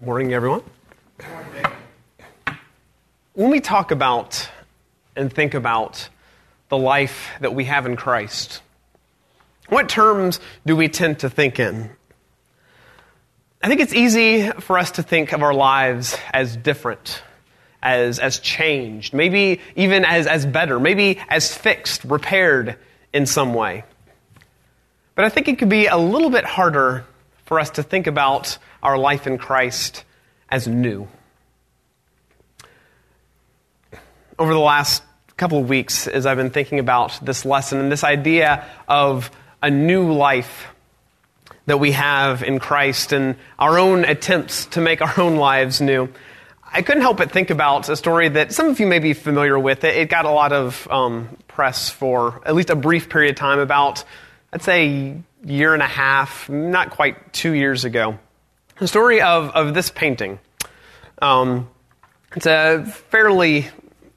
Morning, 0.00 0.34
everyone. 0.34 0.62
When 3.34 3.50
we 3.50 3.60
talk 3.60 3.92
about 3.92 4.50
and 5.14 5.32
think 5.32 5.54
about 5.54 6.08
the 6.68 6.76
life 6.76 7.30
that 7.40 7.54
we 7.54 7.64
have 7.66 7.86
in 7.86 7.94
Christ, 7.94 8.60
what 9.68 9.88
terms 9.88 10.40
do 10.66 10.74
we 10.74 10.88
tend 10.88 11.20
to 11.20 11.30
think 11.30 11.60
in? 11.60 11.90
I 13.62 13.68
think 13.68 13.80
it's 13.80 13.94
easy 13.94 14.50
for 14.50 14.78
us 14.78 14.90
to 14.92 15.04
think 15.04 15.32
of 15.32 15.42
our 15.42 15.54
lives 15.54 16.18
as 16.32 16.56
different, 16.56 17.22
as, 17.80 18.18
as 18.18 18.40
changed, 18.40 19.14
maybe 19.14 19.60
even 19.76 20.04
as, 20.04 20.26
as 20.26 20.44
better, 20.44 20.80
maybe 20.80 21.20
as 21.28 21.54
fixed, 21.54 22.02
repaired 22.04 22.76
in 23.12 23.26
some 23.26 23.54
way. 23.54 23.84
But 25.14 25.24
I 25.24 25.28
think 25.28 25.46
it 25.46 25.58
could 25.60 25.68
be 25.68 25.86
a 25.86 25.96
little 25.96 26.30
bit 26.30 26.44
harder 26.44 27.06
for 27.44 27.60
us 27.60 27.70
to 27.70 27.82
think 27.82 28.06
about 28.06 28.58
our 28.84 28.98
life 28.98 29.26
in 29.26 29.38
Christ 29.38 30.04
as 30.50 30.68
new. 30.68 31.08
Over 34.38 34.52
the 34.52 34.60
last 34.60 35.02
couple 35.36 35.58
of 35.58 35.68
weeks, 35.68 36.06
as 36.06 36.26
I've 36.26 36.36
been 36.36 36.50
thinking 36.50 36.78
about 36.78 37.18
this 37.24 37.44
lesson 37.44 37.80
and 37.80 37.90
this 37.90 38.04
idea 38.04 38.64
of 38.86 39.30
a 39.62 39.70
new 39.70 40.12
life 40.12 40.68
that 41.66 41.78
we 41.78 41.92
have 41.92 42.42
in 42.42 42.58
Christ 42.58 43.12
and 43.12 43.36
our 43.58 43.78
own 43.78 44.04
attempts 44.04 44.66
to 44.66 44.80
make 44.80 45.00
our 45.00 45.18
own 45.18 45.36
lives 45.36 45.80
new, 45.80 46.10
I 46.62 46.82
couldn't 46.82 47.02
help 47.02 47.16
but 47.16 47.30
think 47.30 47.50
about 47.50 47.88
a 47.88 47.96
story 47.96 48.28
that 48.28 48.52
some 48.52 48.66
of 48.66 48.80
you 48.80 48.86
may 48.86 48.98
be 48.98 49.14
familiar 49.14 49.58
with. 49.58 49.84
It, 49.84 50.08
got 50.08 50.24
a 50.24 50.30
lot 50.30 50.52
of 50.52 50.86
um, 50.90 51.36
press 51.48 51.88
for 51.88 52.42
at 52.44 52.54
least 52.54 52.70
a 52.70 52.76
brief 52.76 53.08
period 53.08 53.30
of 53.30 53.36
time 53.36 53.60
about, 53.60 54.04
I'd 54.52 54.62
say, 54.62 55.16
a 55.46 55.46
year 55.46 55.72
and 55.72 55.82
a 55.82 55.86
half, 55.86 56.50
not 56.50 56.90
quite 56.90 57.32
two 57.32 57.52
years 57.52 57.84
ago. 57.84 58.18
The 58.78 58.88
story 58.88 59.20
of, 59.20 59.50
of 59.50 59.72
this 59.72 59.90
painting. 59.90 60.40
Um, 61.22 61.68
it's 62.34 62.46
a 62.46 62.84
fairly 62.84 63.68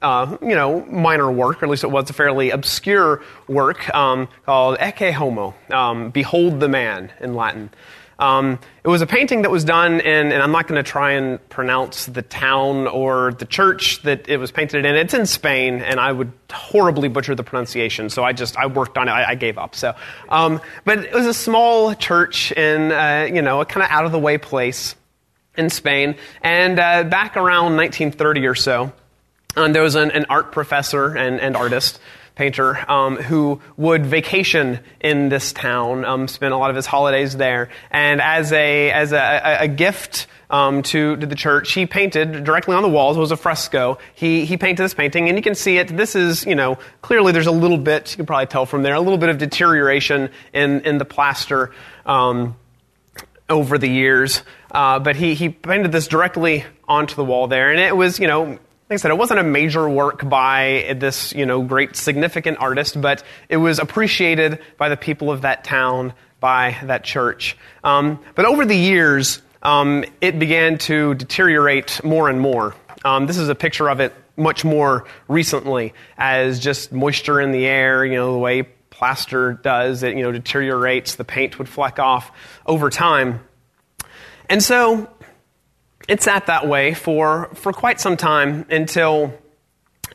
uh, 0.02 0.36
you 0.42 0.54
know, 0.54 0.84
minor 0.86 1.30
work, 1.30 1.62
or 1.62 1.66
at 1.66 1.70
least 1.70 1.84
it 1.84 1.90
was 1.90 2.10
a 2.10 2.12
fairly 2.12 2.50
obscure 2.50 3.22
work 3.46 3.92
um, 3.94 4.28
called 4.44 4.78
Ecce 4.78 5.12
Homo, 5.12 5.54
um, 5.72 6.10
Behold 6.10 6.60
the 6.60 6.68
Man 6.68 7.12
in 7.20 7.34
Latin. 7.34 7.70
Um, 8.18 8.58
it 8.82 8.88
was 8.88 9.00
a 9.00 9.06
painting 9.06 9.42
that 9.42 9.50
was 9.50 9.64
done 9.64 10.00
in, 10.00 10.32
and 10.32 10.42
I'm 10.42 10.50
not 10.50 10.66
going 10.66 10.82
to 10.82 10.88
try 10.88 11.12
and 11.12 11.46
pronounce 11.50 12.06
the 12.06 12.22
town 12.22 12.88
or 12.88 13.32
the 13.32 13.44
church 13.44 14.02
that 14.02 14.28
it 14.28 14.38
was 14.38 14.50
painted 14.50 14.84
in. 14.84 14.96
It's 14.96 15.14
in 15.14 15.24
Spain, 15.24 15.82
and 15.82 16.00
I 16.00 16.10
would 16.10 16.32
horribly 16.50 17.08
butcher 17.08 17.36
the 17.36 17.44
pronunciation, 17.44 18.10
so 18.10 18.24
I 18.24 18.32
just 18.32 18.56
I 18.56 18.66
worked 18.66 18.98
on 18.98 19.08
it. 19.08 19.12
I, 19.12 19.30
I 19.30 19.34
gave 19.36 19.56
up. 19.56 19.76
So, 19.76 19.94
um, 20.30 20.60
but 20.84 20.98
it 20.98 21.14
was 21.14 21.26
a 21.26 21.34
small 21.34 21.94
church 21.94 22.50
in 22.52 22.90
uh, 22.90 23.28
you 23.32 23.42
know 23.42 23.60
a 23.60 23.64
kind 23.64 23.84
of 23.84 23.90
out 23.90 24.04
of 24.04 24.10
the 24.10 24.18
way 24.18 24.36
place 24.36 24.96
in 25.56 25.70
Spain, 25.70 26.16
and 26.42 26.78
uh, 26.80 27.04
back 27.04 27.36
around 27.36 27.76
1930 27.76 28.46
or 28.46 28.54
so, 28.56 28.92
um, 29.56 29.72
there 29.72 29.82
was 29.82 29.94
an, 29.94 30.10
an 30.10 30.26
art 30.28 30.50
professor 30.50 31.16
and, 31.16 31.40
and 31.40 31.56
artist 31.56 32.00
painter 32.38 32.90
um, 32.90 33.16
who 33.16 33.60
would 33.76 34.06
vacation 34.06 34.78
in 35.00 35.28
this 35.28 35.52
town, 35.52 36.04
um, 36.04 36.28
spend 36.28 36.54
a 36.54 36.56
lot 36.56 36.70
of 36.70 36.76
his 36.76 36.86
holidays 36.86 37.36
there, 37.36 37.68
and 37.90 38.22
as 38.22 38.52
a 38.52 38.90
as 38.92 39.12
a, 39.12 39.58
a 39.60 39.68
gift 39.68 40.28
um, 40.48 40.82
to, 40.84 41.16
to 41.16 41.26
the 41.26 41.34
church, 41.34 41.72
he 41.72 41.84
painted 41.84 42.44
directly 42.44 42.76
on 42.76 42.82
the 42.82 42.88
walls. 42.88 43.16
It 43.16 43.20
was 43.20 43.32
a 43.32 43.36
fresco. 43.36 43.98
He 44.14 44.44
he 44.44 44.56
painted 44.56 44.84
this 44.84 44.94
painting, 44.94 45.28
and 45.28 45.36
you 45.36 45.42
can 45.42 45.56
see 45.56 45.78
it. 45.78 45.88
This 45.88 46.14
is 46.14 46.46
you 46.46 46.54
know 46.54 46.78
clearly 47.02 47.32
there's 47.32 47.48
a 47.48 47.52
little 47.52 47.76
bit 47.76 48.12
you 48.12 48.16
can 48.16 48.26
probably 48.26 48.46
tell 48.46 48.66
from 48.66 48.82
there 48.82 48.94
a 48.94 49.00
little 49.00 49.18
bit 49.18 49.28
of 49.28 49.38
deterioration 49.38 50.30
in 50.54 50.82
in 50.82 50.98
the 50.98 51.04
plaster. 51.04 51.74
Um, 52.06 52.56
over 53.50 53.78
the 53.78 53.88
years, 53.88 54.42
uh, 54.72 54.98
but 54.98 55.16
he, 55.16 55.32
he 55.32 55.48
painted 55.48 55.90
this 55.90 56.06
directly 56.06 56.66
onto 56.86 57.14
the 57.14 57.24
wall 57.24 57.48
there, 57.48 57.70
and 57.70 57.80
it 57.80 57.96
was, 57.96 58.18
you 58.18 58.26
know, 58.26 58.58
like 58.88 58.94
I 58.94 58.96
said, 58.96 59.10
it 59.10 59.18
wasn't 59.18 59.40
a 59.40 59.44
major 59.44 59.86
work 59.86 60.26
by 60.26 60.96
this, 60.96 61.34
you 61.34 61.44
know, 61.44 61.60
great 61.62 61.94
significant 61.94 62.56
artist, 62.58 62.98
but 62.98 63.22
it 63.50 63.58
was 63.58 63.78
appreciated 63.78 64.60
by 64.78 64.88
the 64.88 64.96
people 64.96 65.30
of 65.30 65.42
that 65.42 65.62
town, 65.62 66.14
by 66.40 66.74
that 66.84 67.04
church. 67.04 67.58
Um, 67.84 68.18
but 68.34 68.46
over 68.46 68.64
the 68.64 68.74
years, 68.74 69.42
um, 69.62 70.06
it 70.22 70.38
began 70.38 70.78
to 70.78 71.14
deteriorate 71.14 72.02
more 72.02 72.30
and 72.30 72.40
more. 72.40 72.74
Um, 73.04 73.26
this 73.26 73.36
is 73.36 73.50
a 73.50 73.54
picture 73.54 73.90
of 73.90 74.00
it 74.00 74.14
much 74.38 74.64
more 74.64 75.04
recently, 75.26 75.92
as 76.16 76.58
just 76.58 76.90
moisture 76.90 77.42
in 77.42 77.52
the 77.52 77.66
air, 77.66 78.06
you 78.06 78.14
know, 78.14 78.32
the 78.32 78.38
way 78.38 78.62
plaster 78.88 79.52
does, 79.52 80.02
it, 80.02 80.16
you 80.16 80.22
know, 80.22 80.32
deteriorates, 80.32 81.16
the 81.16 81.24
paint 81.24 81.58
would 81.58 81.68
fleck 81.68 81.98
off 81.98 82.32
over 82.64 82.88
time. 82.88 83.40
And 84.48 84.62
so 84.62 85.10
it 86.08 86.22
sat 86.22 86.46
that 86.46 86.66
way 86.66 86.94
for, 86.94 87.50
for 87.54 87.72
quite 87.72 88.00
some 88.00 88.16
time 88.16 88.66
until 88.70 89.32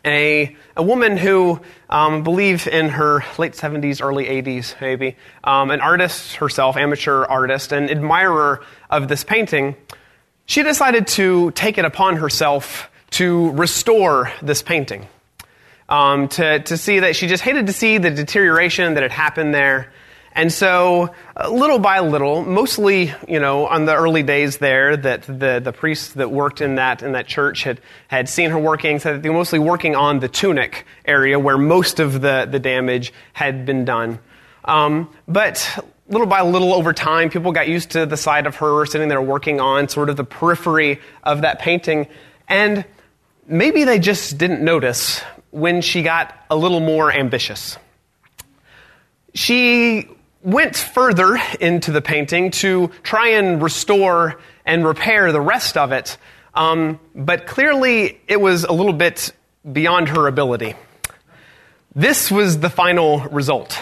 a, 0.03 0.55
a 0.75 0.83
woman 0.83 1.15
who 1.15 1.61
um, 1.89 2.23
believed 2.23 2.67
in 2.67 2.89
her 2.89 3.23
late 3.37 3.53
70s, 3.53 4.03
early 4.03 4.25
80s, 4.25 4.75
maybe, 4.81 5.15
um, 5.43 5.71
an 5.71 5.79
artist 5.79 6.35
herself, 6.35 6.75
amateur 6.75 7.23
artist, 7.23 7.71
an 7.71 7.89
admirer 7.89 8.65
of 8.89 9.07
this 9.07 9.23
painting, 9.23 9.75
she 10.45 10.63
decided 10.63 11.07
to 11.07 11.51
take 11.51 11.77
it 11.77 11.85
upon 11.85 12.17
herself 12.17 12.89
to 13.11 13.51
restore 13.51 14.31
this 14.41 14.61
painting. 14.61 15.07
Um, 15.87 16.27
to, 16.29 16.59
to 16.59 16.77
see 16.77 17.01
that 17.01 17.15
she 17.15 17.27
just 17.27 17.43
hated 17.43 17.67
to 17.67 17.73
see 17.73 17.99
the 17.99 18.09
deterioration 18.09 18.95
that 18.95 19.03
had 19.03 19.11
happened 19.11 19.53
there 19.53 19.91
and 20.35 20.51
so, 20.51 21.13
uh, 21.37 21.49
little 21.49 21.77
by 21.77 21.99
little, 21.99 22.43
mostly, 22.43 23.13
you 23.27 23.39
know, 23.39 23.67
on 23.67 23.85
the 23.85 23.95
early 23.95 24.23
days 24.23 24.57
there, 24.57 24.97
that 24.97 25.23
the, 25.23 25.61
the 25.63 25.71
priests 25.71 26.13
that 26.13 26.31
worked 26.31 26.59
in 26.59 26.75
that, 26.75 27.03
in 27.03 27.11
that 27.11 27.27
church 27.27 27.63
had, 27.63 27.79
had 28.07 28.27
seen 28.27 28.49
her 28.49 28.57
working, 28.57 28.99
so 28.99 29.17
they 29.17 29.29
were 29.29 29.35
mostly 29.35 29.59
working 29.59 29.95
on 29.95 30.19
the 30.19 30.27
tunic 30.27 30.85
area 31.05 31.37
where 31.37 31.57
most 31.57 31.99
of 31.99 32.21
the, 32.21 32.47
the 32.49 32.59
damage 32.59 33.13
had 33.33 33.65
been 33.65 33.85
done. 33.85 34.19
Um, 34.65 35.13
but 35.27 35.85
little 36.07 36.27
by 36.27 36.41
little 36.41 36.73
over 36.73 36.93
time, 36.93 37.29
people 37.29 37.51
got 37.51 37.67
used 37.67 37.91
to 37.91 38.05
the 38.05 38.17
sight 38.17 38.47
of 38.47 38.55
her 38.57 38.85
sitting 38.85 39.09
there 39.09 39.21
working 39.21 39.59
on 39.59 39.87
sort 39.87 40.09
of 40.09 40.17
the 40.17 40.23
periphery 40.23 40.99
of 41.23 41.41
that 41.41 41.59
painting. 41.59 42.07
And 42.47 42.85
maybe 43.47 43.83
they 43.83 43.99
just 43.99 44.37
didn't 44.37 44.61
notice 44.63 45.21
when 45.51 45.81
she 45.81 46.01
got 46.01 46.35
a 46.49 46.55
little 46.55 46.79
more 46.79 47.11
ambitious. 47.11 47.77
She 49.33 50.07
went 50.43 50.75
further 50.75 51.39
into 51.59 51.91
the 51.91 52.01
painting 52.01 52.51
to 52.51 52.91
try 53.01 53.29
and 53.29 53.61
restore 53.61 54.39
and 54.65 54.85
repair 54.85 55.31
the 55.31 55.41
rest 55.41 55.77
of 55.77 55.91
it, 55.91 56.17
um, 56.53 56.99
but 57.15 57.47
clearly 57.47 58.19
it 58.27 58.39
was 58.39 58.63
a 58.63 58.71
little 58.71 58.93
bit 58.93 59.33
beyond 59.71 60.09
her 60.09 60.27
ability. 60.27 60.75
This 61.95 62.29
was 62.29 62.59
the 62.59 62.69
final 62.69 63.21
result 63.21 63.81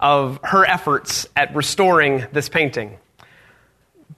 of 0.00 0.40
her 0.42 0.64
efforts 0.64 1.28
at 1.36 1.54
restoring 1.54 2.26
this 2.32 2.48
painting. 2.48 2.98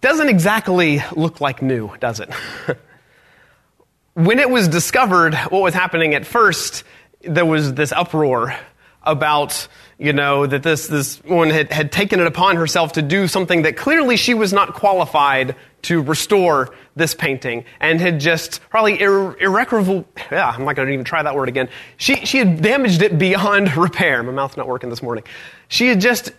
Doesn't 0.01 0.29
exactly 0.29 1.03
look 1.13 1.41
like 1.41 1.61
new, 1.61 1.91
does 1.99 2.21
it? 2.21 2.31
when 4.15 4.39
it 4.39 4.49
was 4.49 4.69
discovered 4.69 5.35
what 5.35 5.63
was 5.63 5.75
happening 5.75 6.15
at 6.15 6.25
first, 6.25 6.85
there 7.23 7.47
was 7.47 7.75
this 7.75 7.93
uproar 7.93 8.57
about 9.03 9.69
you 9.99 10.13
know, 10.13 10.47
that 10.47 10.63
this, 10.63 10.89
this 10.89 11.23
woman 11.25 11.51
had, 11.51 11.73
had 11.73 11.93
taken 11.93 12.21
it 12.21 12.27
upon 12.27 12.57
herself 12.57 12.93
to 12.95 13.03
do 13.03 13.29
something 13.29 13.63
that 13.63 13.77
clearly 13.77 14.17
she 14.17 14.35
was 14.35 14.53
not 14.53 14.75
qualified 14.75 15.55
to 15.83 16.03
restore 16.03 16.75
this 16.97 17.15
painting 17.15 17.65
and 17.81 18.01
had 18.01 18.19
just 18.19 18.61
probably 18.71 19.01
ir- 19.01 19.37
irreparable, 19.39 20.05
yeah, 20.33 20.49
I'm 20.49 20.65
not 20.65 20.77
going 20.77 20.89
to 20.89 20.95
even 20.95 21.05
try 21.05 21.23
that 21.23 21.35
word 21.35 21.49
again. 21.49 21.69
She, 21.97 22.17
she 22.27 22.39
had 22.39 22.63
damaged 22.63 23.03
it 23.03 23.19
beyond 23.19 23.77
repair. 23.77 24.23
My 24.23 24.33
mouth's 24.33 24.57
not 24.57 24.67
working 24.67 24.91
this 24.91 25.03
morning. 25.03 25.25
She 25.69 25.89
had 25.89 26.01
just, 26.01 26.33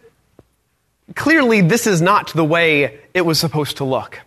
clearly 1.16 1.62
this 1.62 1.88
is 1.88 2.02
not 2.02 2.34
the 2.34 2.46
way 2.46 3.00
it 3.14 3.22
was 3.22 3.40
supposed 3.40 3.78
to 3.78 3.86
look. 3.86 4.20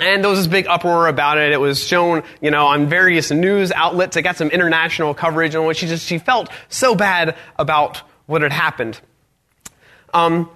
And 0.00 0.22
there 0.22 0.30
was 0.30 0.38
this 0.38 0.46
big 0.46 0.66
uproar 0.68 1.08
about 1.08 1.38
it. 1.38 1.52
It 1.52 1.60
was 1.60 1.84
shown, 1.84 2.22
you 2.40 2.52
know, 2.52 2.66
on 2.66 2.88
various 2.88 3.32
news 3.32 3.72
outlets. 3.72 4.16
It 4.16 4.22
got 4.22 4.36
some 4.36 4.48
international 4.48 5.12
coverage, 5.12 5.56
and 5.56 5.76
she 5.76 5.88
just 5.88 6.06
she 6.06 6.18
felt 6.18 6.50
so 6.68 6.94
bad 6.94 7.36
about 7.58 8.02
what 8.28 8.42
had 8.42 8.52
happened. 8.52 9.00
Um, 10.12 10.50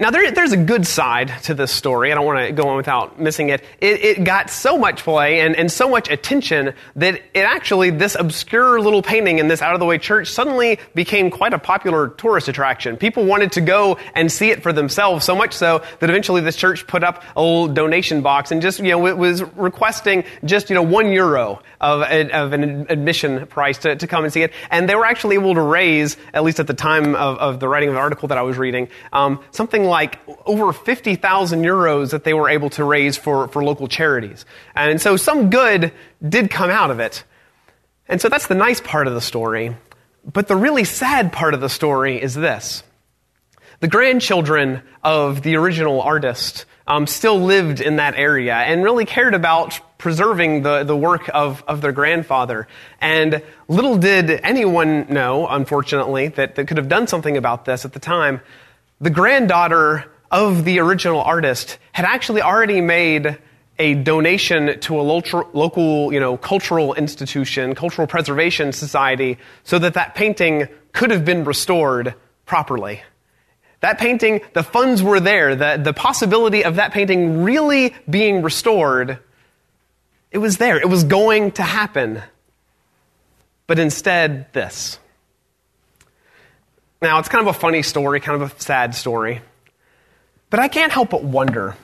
now, 0.00 0.10
there, 0.10 0.30
there's 0.30 0.52
a 0.52 0.56
good 0.56 0.86
side 0.86 1.30
to 1.42 1.52
this 1.52 1.70
story. 1.70 2.10
I 2.10 2.14
don't 2.14 2.24
want 2.24 2.46
to 2.46 2.52
go 2.52 2.68
on 2.68 2.76
without 2.76 3.20
missing 3.20 3.50
it. 3.50 3.62
It, 3.82 4.02
it 4.02 4.24
got 4.24 4.48
so 4.48 4.78
much 4.78 5.04
play 5.04 5.40
and, 5.40 5.54
and 5.54 5.70
so 5.70 5.90
much 5.90 6.10
attention 6.10 6.72
that 6.96 7.16
it 7.34 7.40
actually, 7.40 7.90
this 7.90 8.14
obscure 8.14 8.80
little 8.80 9.02
painting 9.02 9.38
in 9.38 9.48
this 9.48 9.60
out 9.60 9.74
of 9.74 9.80
the 9.80 9.84
way 9.84 9.98
church 9.98 10.28
suddenly 10.28 10.78
became 10.94 11.30
quite 11.30 11.52
a 11.52 11.58
popular 11.58 12.08
tourist 12.08 12.48
attraction. 12.48 12.96
People 12.96 13.26
wanted 13.26 13.52
to 13.52 13.60
go 13.60 13.98
and 14.14 14.32
see 14.32 14.50
it 14.50 14.62
for 14.62 14.72
themselves, 14.72 15.26
so 15.26 15.36
much 15.36 15.52
so 15.52 15.82
that 15.98 16.08
eventually 16.08 16.40
this 16.40 16.56
church 16.56 16.86
put 16.86 17.04
up 17.04 17.22
a 17.36 17.42
little 17.42 17.68
donation 17.68 18.22
box 18.22 18.52
and 18.52 18.62
just, 18.62 18.78
you 18.78 18.88
know, 18.88 19.06
it 19.06 19.18
was 19.18 19.42
requesting 19.42 20.24
just, 20.46 20.70
you 20.70 20.74
know, 20.74 20.82
one 20.82 21.12
euro 21.12 21.60
of, 21.78 22.00
of 22.02 22.52
an 22.54 22.86
admission 22.88 23.46
price 23.48 23.76
to, 23.78 23.96
to 23.96 24.06
come 24.06 24.24
and 24.24 24.32
see 24.32 24.42
it. 24.42 24.52
And 24.70 24.88
they 24.88 24.94
were 24.94 25.04
actually 25.04 25.34
able 25.34 25.54
to 25.54 25.60
raise, 25.60 26.16
at 26.32 26.42
least 26.42 26.58
at 26.58 26.66
the 26.66 26.74
time 26.74 27.14
of, 27.14 27.36
of 27.36 27.60
the 27.60 27.68
writing 27.68 27.90
of 27.90 27.96
the 27.96 28.00
article 28.00 28.28
that 28.28 28.38
I 28.38 28.42
was 28.42 28.56
reading, 28.56 28.88
um, 29.12 29.42
something 29.50 29.89
like 29.90 30.18
over 30.46 30.72
50,000 30.72 31.62
euros 31.62 32.12
that 32.12 32.24
they 32.24 32.32
were 32.32 32.48
able 32.48 32.70
to 32.70 32.84
raise 32.84 33.16
for, 33.16 33.48
for 33.48 33.62
local 33.62 33.88
charities. 33.88 34.46
And 34.74 35.00
so 35.00 35.16
some 35.16 35.50
good 35.50 35.92
did 36.26 36.50
come 36.50 36.70
out 36.70 36.90
of 36.90 37.00
it. 37.00 37.24
And 38.08 38.20
so 38.20 38.28
that's 38.28 38.46
the 38.46 38.54
nice 38.54 38.80
part 38.80 39.06
of 39.06 39.14
the 39.14 39.20
story. 39.20 39.76
But 40.24 40.48
the 40.48 40.56
really 40.56 40.84
sad 40.84 41.32
part 41.32 41.54
of 41.54 41.60
the 41.60 41.68
story 41.68 42.20
is 42.20 42.34
this. 42.34 42.82
The 43.80 43.88
grandchildren 43.88 44.82
of 45.02 45.42
the 45.42 45.56
original 45.56 46.02
artist 46.02 46.66
um, 46.86 47.06
still 47.06 47.40
lived 47.40 47.80
in 47.80 47.96
that 47.96 48.14
area 48.14 48.54
and 48.54 48.82
really 48.82 49.04
cared 49.04 49.34
about 49.34 49.80
preserving 49.96 50.62
the, 50.62 50.82
the 50.82 50.96
work 50.96 51.30
of, 51.32 51.62
of 51.68 51.80
their 51.80 51.92
grandfather. 51.92 52.66
And 53.00 53.42
little 53.68 53.96
did 53.96 54.30
anyone 54.30 55.06
know, 55.08 55.46
unfortunately, 55.46 56.28
that, 56.28 56.56
that 56.56 56.66
could 56.66 56.78
have 56.78 56.88
done 56.88 57.06
something 57.06 57.36
about 57.36 57.64
this 57.64 57.84
at 57.84 57.92
the 57.92 58.00
time. 58.00 58.40
The 59.00 59.10
granddaughter 59.10 60.10
of 60.30 60.64
the 60.64 60.78
original 60.80 61.22
artist 61.22 61.78
had 61.92 62.04
actually 62.04 62.42
already 62.42 62.80
made 62.80 63.38
a 63.78 63.94
donation 63.94 64.78
to 64.80 65.00
a 65.00 65.02
local, 65.02 66.12
you 66.12 66.20
know, 66.20 66.36
cultural 66.36 66.92
institution, 66.94 67.74
cultural 67.74 68.06
preservation 68.06 68.72
society, 68.72 69.38
so 69.64 69.78
that 69.78 69.94
that 69.94 70.14
painting 70.14 70.68
could 70.92 71.10
have 71.10 71.24
been 71.24 71.44
restored 71.44 72.14
properly. 72.44 73.00
That 73.80 73.98
painting, 73.98 74.42
the 74.52 74.62
funds 74.62 75.02
were 75.02 75.18
there. 75.18 75.56
The, 75.56 75.80
the 75.82 75.94
possibility 75.94 76.64
of 76.64 76.76
that 76.76 76.92
painting 76.92 77.42
really 77.42 77.94
being 78.08 78.42
restored, 78.42 79.18
it 80.30 80.38
was 80.38 80.58
there. 80.58 80.78
It 80.78 80.90
was 80.90 81.04
going 81.04 81.52
to 81.52 81.62
happen. 81.62 82.22
But 83.66 83.78
instead, 83.78 84.52
this. 84.52 84.98
Now, 87.02 87.18
it's 87.18 87.28
kind 87.28 87.46
of 87.46 87.54
a 87.54 87.58
funny 87.58 87.82
story, 87.82 88.20
kind 88.20 88.42
of 88.42 88.52
a 88.52 88.60
sad 88.60 88.94
story. 88.94 89.40
But 90.50 90.60
I 90.60 90.68
can't 90.68 90.92
help 90.92 91.10
but 91.10 91.24
wonder 91.24 91.76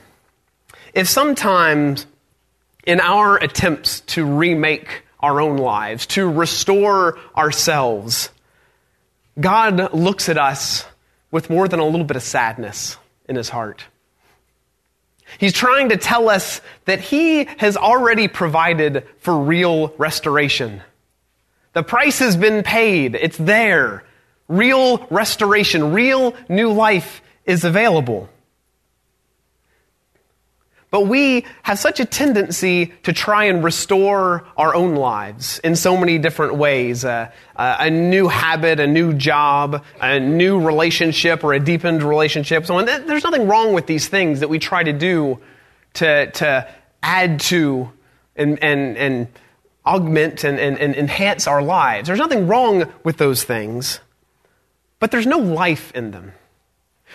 if 0.92 1.08
sometimes 1.08 2.06
in 2.86 3.00
our 3.00 3.36
attempts 3.36 4.00
to 4.00 4.24
remake 4.24 5.04
our 5.20 5.40
own 5.40 5.56
lives, 5.56 6.06
to 6.06 6.28
restore 6.28 7.18
ourselves, 7.36 8.30
God 9.38 9.92
looks 9.92 10.28
at 10.28 10.38
us 10.38 10.84
with 11.30 11.50
more 11.50 11.68
than 11.68 11.80
a 11.80 11.84
little 11.84 12.04
bit 12.04 12.16
of 12.16 12.22
sadness 12.22 12.96
in 13.28 13.36
his 13.36 13.48
heart. 13.48 13.84
He's 15.38 15.52
trying 15.52 15.88
to 15.88 15.96
tell 15.96 16.28
us 16.28 16.60
that 16.84 17.00
he 17.00 17.44
has 17.58 17.76
already 17.76 18.28
provided 18.28 19.06
for 19.18 19.36
real 19.38 19.88
restoration. 19.98 20.82
The 21.72 21.82
price 21.82 22.20
has 22.20 22.36
been 22.36 22.62
paid. 22.62 23.14
It's 23.14 23.36
there. 23.36 24.04
Real 24.48 25.06
restoration, 25.10 25.92
real 25.92 26.34
new 26.48 26.72
life 26.72 27.22
is 27.44 27.64
available. 27.64 28.28
But 30.90 31.08
we 31.08 31.44
have 31.62 31.78
such 31.78 31.98
a 31.98 32.04
tendency 32.04 32.86
to 33.02 33.12
try 33.12 33.44
and 33.44 33.62
restore 33.62 34.46
our 34.56 34.74
own 34.74 34.94
lives 34.94 35.58
in 35.58 35.74
so 35.74 35.96
many 35.96 36.16
different 36.18 36.54
ways. 36.54 37.04
Uh, 37.04 37.30
uh, 37.56 37.76
a 37.80 37.90
new 37.90 38.28
habit, 38.28 38.78
a 38.78 38.86
new 38.86 39.12
job, 39.12 39.84
a 40.00 40.20
new 40.20 40.60
relationship, 40.60 41.42
or 41.42 41.52
a 41.52 41.60
deepened 41.60 42.02
relationship. 42.02 42.66
So 42.66 42.80
there's 42.82 43.24
nothing 43.24 43.48
wrong 43.48 43.74
with 43.74 43.86
these 43.86 44.08
things 44.08 44.40
that 44.40 44.48
we 44.48 44.58
try 44.60 44.84
to 44.84 44.92
do 44.92 45.40
to, 45.94 46.30
to 46.30 46.68
add 47.02 47.40
to 47.40 47.90
and, 48.36 48.62
and, 48.62 48.96
and 48.96 49.28
augment 49.84 50.44
and, 50.44 50.58
and, 50.58 50.78
and 50.78 50.94
enhance 50.94 51.46
our 51.46 51.62
lives. 51.62 52.06
There's 52.06 52.20
nothing 52.20 52.46
wrong 52.46 52.92
with 53.02 53.16
those 53.16 53.42
things, 53.44 54.00
but 54.98 55.10
there's 55.10 55.26
no 55.26 55.38
life 55.38 55.92
in 55.92 56.10
them. 56.10 56.32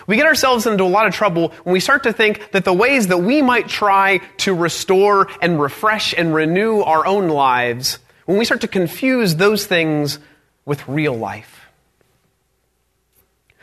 We 0.07 0.15
get 0.15 0.25
ourselves 0.25 0.65
into 0.65 0.83
a 0.83 0.85
lot 0.85 1.07
of 1.07 1.13
trouble 1.13 1.49
when 1.63 1.73
we 1.73 1.79
start 1.79 2.03
to 2.03 2.13
think 2.13 2.51
that 2.51 2.65
the 2.65 2.73
ways 2.73 3.07
that 3.07 3.17
we 3.17 3.41
might 3.41 3.67
try 3.67 4.19
to 4.37 4.53
restore 4.53 5.27
and 5.41 5.61
refresh 5.61 6.13
and 6.17 6.33
renew 6.33 6.81
our 6.81 7.05
own 7.05 7.27
lives, 7.27 7.99
when 8.25 8.37
we 8.37 8.45
start 8.45 8.61
to 8.61 8.67
confuse 8.67 9.35
those 9.35 9.65
things 9.65 10.19
with 10.65 10.87
real 10.87 11.15
life. 11.15 11.67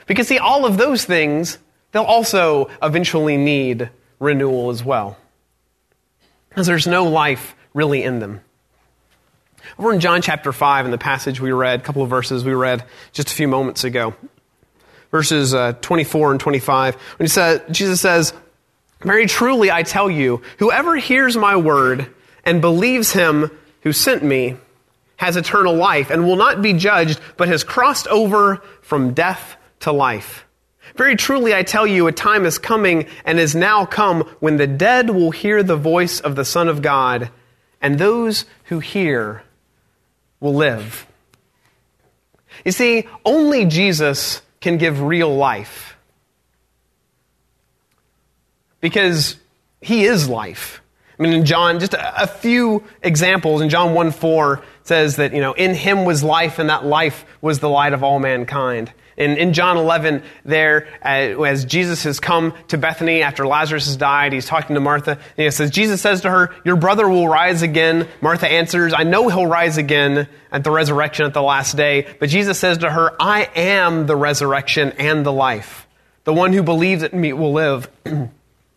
Because, 0.07 0.29
see, 0.29 0.39
all 0.39 0.65
of 0.65 0.77
those 0.77 1.05
things, 1.05 1.59
they'll 1.93 2.03
also 2.03 2.71
eventually 2.83 3.37
need 3.37 3.91
renewal 4.19 4.71
as 4.71 4.85
well. 4.85 5.17
Because 6.49 6.67
there's 6.67 6.87
no 6.87 7.05
life 7.05 7.55
really 7.75 8.03
in 8.03 8.19
them. 8.19 8.41
Over 9.79 9.93
in 9.93 10.01
John 10.01 10.23
chapter 10.23 10.53
5, 10.53 10.87
in 10.87 10.91
the 10.91 10.99
passage 10.99 11.41
we 11.41 11.53
read, 11.53 11.81
a 11.81 11.83
couple 11.83 12.03
of 12.03 12.11
verses 12.11 12.45
we 12.45 12.53
read 12.53 12.85
just 13.13 13.31
a 13.31 13.35
few 13.35 13.49
moments 13.49 13.85
ago, 13.85 14.15
verses 15.11 15.55
uh, 15.55 15.73
24 15.81 16.33
and 16.33 16.41
25. 16.41 16.95
When 16.95 17.25
he 17.25 17.29
said, 17.29 17.73
Jesus 17.73 18.01
says, 18.01 18.33
Very 19.01 19.27
truly 19.27 19.71
I 19.71 19.83
tell 19.83 20.11
you, 20.11 20.43
whoever 20.59 20.97
hears 20.97 21.37
my 21.37 21.57
word 21.57 22.13
and 22.45 22.61
believes 22.61 23.13
him 23.13 23.51
who 23.83 23.93
sent 23.93 24.23
me 24.23 24.57
has 25.17 25.37
eternal 25.37 25.75
life 25.75 26.11
and 26.11 26.25
will 26.25 26.37
not 26.37 26.63
be 26.63 26.73
judged, 26.73 27.21
but 27.37 27.49
has 27.49 27.65
crossed 27.65 28.07
over 28.09 28.63
from 28.83 29.15
death 29.15 29.57
to 29.81 29.93
life. 29.93 30.45
Very 30.97 31.17
truly 31.17 31.55
I 31.55 31.63
tell 31.63 31.87
you, 31.87 32.07
a 32.07 32.13
time 32.13 32.47
is 32.47 32.59
coming 32.59 33.07
and 33.25 33.39
is 33.39 33.55
now 33.55 33.85
come 33.85 34.23
when 34.41 34.57
the 34.57 34.67
dead 34.67 35.11
will 35.11 35.31
hear 35.31 35.63
the 35.63 35.77
voice 35.77 36.21
of 36.21 36.37
the 36.37 36.45
Son 36.45 36.69
of 36.69 36.83
God, 36.83 37.31
and 37.81 37.99
those 37.99 38.47
who 38.65 38.79
hear 38.79 39.43
will 40.41 40.55
live. 40.55 41.07
You 42.65 42.73
see, 42.73 43.07
only 43.25 43.65
Jesus 43.67 44.43
can 44.61 44.79
give 44.79 45.01
real 45.01 45.35
life. 45.35 45.97
Because 48.81 49.37
he 49.81 50.05
is 50.05 50.29
life. 50.29 50.81
I 51.19 51.23
mean, 51.23 51.33
in 51.33 51.45
John, 51.45 51.81
just 51.81 51.95
a, 51.95 52.23
a, 52.23 52.27
few 52.27 52.85
examples. 53.03 53.61
In 53.61 53.69
John 53.69 53.95
1 53.95 54.13
4 54.13 54.63
says 54.85 55.17
that, 55.17 55.33
you 55.33 55.41
know, 55.41 55.53
in 55.53 55.75
him 55.75 56.05
was 56.05 56.23
life, 56.23 56.61
and 56.61 56.71
that 56.71 56.85
life 56.85 57.25
was 57.41 57.59
the 57.59 57.69
light 57.69 57.93
of 57.93 58.05
all 58.05 58.21
mankind. 58.21 58.93
In, 59.19 59.37
in 59.37 59.53
John 59.53 59.77
11, 59.77 60.23
there, 60.45 60.87
uh, 61.05 61.43
as 61.43 61.65
Jesus 61.65 62.05
has 62.05 62.21
come 62.21 62.55
to 62.69 62.79
Bethany 62.79 63.23
after 63.23 63.49
Lazarus 63.49 63.87
has 63.87 63.97
died, 63.97 64.33
he's 64.33 64.47
talking 64.47 64.75
to 64.75 64.81
Martha, 64.81 65.13
and 65.13 65.45
he 65.45 65.51
says, 65.51 65.73
Jesus 65.73 66.01
says 66.01 66.21
to 66.21 66.31
her, 66.31 66.55
Your 66.65 66.77
brother 66.77 67.09
will 67.09 67.27
rise 67.27 67.63
again. 67.63 68.07
Martha 68.21 68.49
answers, 68.49 68.95
I 68.97 69.03
know 69.03 69.29
he'll 69.29 69.47
rise 69.47 69.77
again 69.77 70.29
at 70.53 70.63
the 70.63 70.71
resurrection 70.71 71.27
at 71.27 71.35
the 71.35 71.43
last 71.43 71.77
day. 71.77 72.07
But 72.21 72.29
Jesus 72.29 72.61
says 72.61 72.79
to 72.79 72.91
her, 72.91 73.17
I 73.21 73.51
am 73.57 74.07
the 74.07 74.15
resurrection 74.15 74.93
and 74.99 75.27
the 75.27 75.33
life. 75.33 75.89
The 76.23 76.33
one 76.33 76.53
who 76.53 76.63
believes 76.63 77.03
in 77.03 77.21
me 77.21 77.33
will 77.33 77.53
live, 77.53 77.91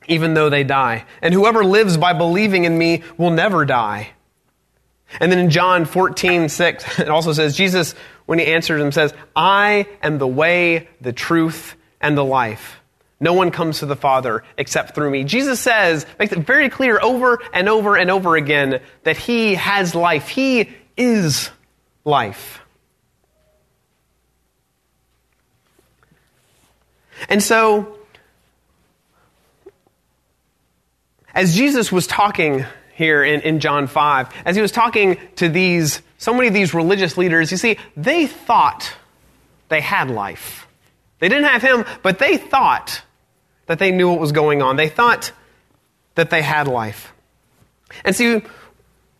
even 0.08 0.34
though 0.34 0.50
they 0.50 0.64
die. 0.64 1.06
And 1.22 1.36
whoever 1.36 1.64
lives 1.64 1.98
by 1.98 2.14
believing 2.14 2.64
in 2.64 2.76
me 2.76 3.04
will 3.16 3.32
never 3.32 3.64
die. 3.64 4.14
And 5.20 5.32
then 5.32 5.40
in 5.40 5.50
John 5.50 5.86
14, 5.86 6.50
6, 6.50 7.00
it 7.00 7.10
also 7.10 7.34
says, 7.34 7.56
Jesus, 7.56 7.96
when 8.26 8.40
he 8.40 8.46
answers 8.46 8.82
him, 8.82 8.92
says, 8.92 9.14
I 9.36 9.88
am 10.02 10.18
the 10.18 10.28
way, 10.28 10.88
the 11.02 11.14
truth, 11.14 11.76
and 12.00 12.18
the 12.18 12.24
life. 12.24 12.80
No 13.20 13.34
one 13.34 13.52
comes 13.52 13.80
to 13.80 13.86
the 13.86 13.96
Father 13.96 14.44
except 14.58 14.96
through 14.96 15.12
me. 15.12 15.24
Jesus 15.24 15.60
says, 15.60 16.06
makes 16.18 16.32
it 16.32 16.40
very 16.40 16.70
clear 16.70 17.00
over 17.00 17.40
and 17.54 17.70
over 17.70 17.96
and 17.96 18.10
over 18.10 18.36
again 18.36 18.82
that 19.04 19.16
he 19.16 19.56
has 19.56 19.94
life. 19.94 20.30
He 20.30 20.70
is 20.98 21.52
life. 22.04 22.62
And 27.30 27.44
so, 27.44 28.00
as 31.34 31.56
Jesus 31.56 31.92
was 31.92 32.08
talking 32.08 32.66
here 33.02 33.24
in, 33.24 33.42
in 33.42 33.60
John 33.60 33.88
5. 33.88 34.30
As 34.46 34.56
he 34.56 34.62
was 34.62 34.72
talking 34.72 35.18
to 35.38 35.50
these, 35.50 36.02
so 36.18 36.34
many 36.34 36.48
of 36.48 36.54
these 36.54 36.74
religious 36.74 37.18
leaders, 37.18 37.52
you 37.52 37.58
see, 37.58 37.78
they 37.98 38.28
thought 38.28 38.94
they 39.70 39.82
had 39.82 40.10
life. 40.10 40.68
They 41.20 41.30
didn't 41.30 41.46
have 41.46 41.62
him, 41.62 41.86
but 42.04 42.20
they 42.20 42.38
thought 42.38 43.02
that 43.66 43.80
they 43.80 43.92
knew 43.92 44.10
what 44.10 44.20
was 44.20 44.32
going 44.32 44.62
on. 44.62 44.76
They 44.76 44.90
thought 44.90 45.32
that 46.16 46.30
they 46.30 46.42
had 46.42 46.68
life. 46.68 47.14
And 48.06 48.16
see, 48.16 48.42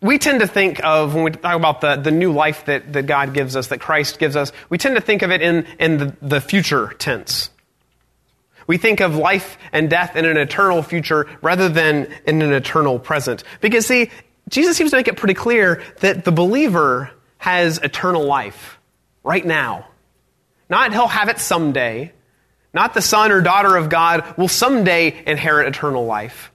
we 0.00 0.18
tend 0.18 0.40
to 0.40 0.46
think 0.46 0.82
of, 0.84 1.14
when 1.14 1.24
we 1.24 1.30
talk 1.30 1.54
about 1.54 1.80
the, 1.80 1.96
the 1.96 2.10
new 2.10 2.32
life 2.32 2.64
that, 2.66 2.92
that 2.92 3.06
God 3.06 3.34
gives 3.34 3.56
us, 3.56 3.68
that 3.68 3.78
Christ 3.78 4.18
gives 4.18 4.36
us, 4.36 4.52
we 4.68 4.78
tend 4.78 4.96
to 4.96 5.00
think 5.00 5.22
of 5.22 5.30
it 5.30 5.42
in, 5.42 5.66
in 5.78 5.98
the, 5.98 6.16
the 6.20 6.40
future 6.40 6.88
tense. 6.98 7.50
We 8.66 8.78
think 8.78 9.00
of 9.00 9.16
life 9.16 9.58
and 9.72 9.90
death 9.90 10.16
in 10.16 10.24
an 10.24 10.36
eternal 10.36 10.82
future 10.82 11.26
rather 11.42 11.68
than 11.68 12.12
in 12.26 12.42
an 12.42 12.52
eternal 12.52 12.98
present. 12.98 13.44
Because 13.60 13.86
see, 13.86 14.10
Jesus 14.48 14.76
seems 14.76 14.90
to 14.90 14.96
make 14.96 15.08
it 15.08 15.16
pretty 15.16 15.34
clear 15.34 15.82
that 16.00 16.24
the 16.24 16.32
believer 16.32 17.10
has 17.38 17.78
eternal 17.78 18.24
life 18.24 18.78
right 19.22 19.44
now. 19.44 19.86
Not 20.68 20.92
he'll 20.92 21.08
have 21.08 21.28
it 21.28 21.38
someday. 21.38 22.12
Not 22.74 22.94
the 22.94 23.02
son 23.02 23.32
or 23.32 23.40
daughter 23.40 23.76
of 23.76 23.88
God 23.88 24.36
will 24.38 24.48
someday 24.48 25.22
inherit 25.26 25.68
eternal 25.68 26.06
life. 26.06 26.50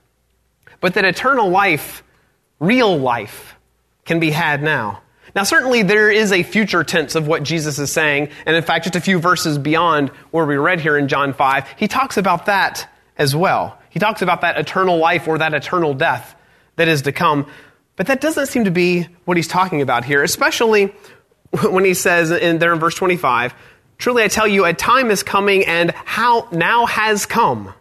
But 0.80 0.94
that 0.94 1.04
eternal 1.04 1.48
life, 1.48 2.02
real 2.58 2.96
life, 2.96 3.56
can 4.04 4.20
be 4.20 4.30
had 4.30 4.62
now. 4.62 5.02
Now, 5.34 5.44
certainly 5.44 5.82
there 5.82 6.10
is 6.10 6.32
a 6.32 6.42
future 6.42 6.84
tense 6.84 7.14
of 7.14 7.26
what 7.26 7.42
Jesus 7.42 7.78
is 7.78 7.92
saying, 7.92 8.30
and 8.46 8.56
in 8.56 8.62
fact, 8.62 8.84
just 8.84 8.96
a 8.96 9.00
few 9.00 9.18
verses 9.18 9.58
beyond 9.58 10.08
where 10.30 10.46
we 10.46 10.56
read 10.56 10.80
here 10.80 10.96
in 10.96 11.08
John 11.08 11.32
5, 11.32 11.66
he 11.76 11.88
talks 11.88 12.16
about 12.16 12.46
that 12.46 12.88
as 13.16 13.34
well. 13.34 13.78
He 13.90 13.98
talks 13.98 14.22
about 14.22 14.42
that 14.42 14.58
eternal 14.58 14.98
life 14.98 15.28
or 15.28 15.38
that 15.38 15.54
eternal 15.54 15.94
death 15.94 16.34
that 16.76 16.88
is 16.88 17.02
to 17.02 17.12
come. 17.12 17.46
But 17.96 18.06
that 18.06 18.20
doesn't 18.20 18.46
seem 18.46 18.64
to 18.64 18.70
be 18.70 19.08
what 19.24 19.36
he's 19.36 19.48
talking 19.48 19.82
about 19.82 20.04
here, 20.04 20.22
especially 20.22 20.94
when 21.70 21.84
he 21.84 21.94
says 21.94 22.30
in 22.30 22.58
there 22.58 22.72
in 22.72 22.78
verse 22.78 22.94
25, 22.94 23.54
Truly 23.98 24.22
I 24.22 24.28
tell 24.28 24.46
you, 24.46 24.64
a 24.64 24.72
time 24.72 25.10
is 25.10 25.24
coming 25.24 25.64
and 25.64 25.90
how 25.90 26.48
now 26.52 26.86
has 26.86 27.26
come 27.26 27.74